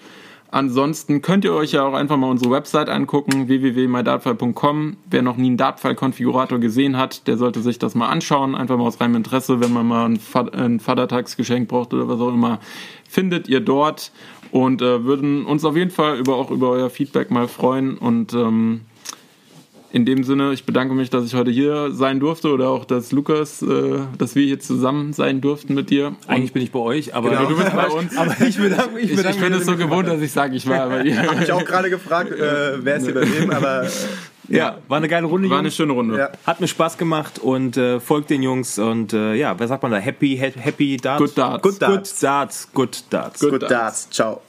[0.54, 4.98] Ansonsten könnt ihr euch ja auch einfach mal unsere Website angucken, www.mydartfall.com.
[5.10, 8.54] Wer noch nie einen Dartfall-Konfigurator gesehen hat, der sollte sich das mal anschauen.
[8.54, 12.60] Einfach mal aus reinem Interesse, wenn man mal ein Vatertagsgeschenk braucht oder was auch immer,
[13.08, 14.12] findet ihr dort
[14.50, 17.96] und äh, würden uns auf jeden Fall über, auch über euer Feedback mal freuen.
[17.98, 18.82] Und ähm,
[19.94, 23.12] in dem Sinne, ich bedanke mich, dass ich heute hier sein durfte oder auch, dass
[23.12, 26.16] Lukas, äh, dass wir hier zusammen sein durften mit dir.
[26.26, 27.46] Eigentlich bin ich bei euch, aber genau.
[27.46, 28.16] du bist bei uns.
[28.16, 29.04] aber ich bedanke mich.
[29.04, 31.22] Ich, ich, ich bin es so gewohnt, dass ich sage, ich war bei dir.
[31.22, 33.86] Habe ich auch gerade gefragt, äh, wer ist hier bei wem, aber
[34.48, 35.76] Ja, war eine geile Runde, War eine Jungs.
[35.76, 36.18] schöne Runde.
[36.18, 36.30] Ja.
[36.44, 39.92] Hat mir Spaß gemacht und äh, folgt den Jungs und äh, ja, wer sagt man
[39.92, 39.98] da?
[39.98, 41.20] Happy, ha- happy Darts?
[41.22, 41.62] Good Darts.
[41.62, 42.20] Good Darts.
[42.20, 42.68] Good Darts.
[42.74, 43.40] Good Darts.
[43.40, 43.72] Good Good Darts.
[43.72, 44.10] Darts.
[44.10, 44.42] Ciao.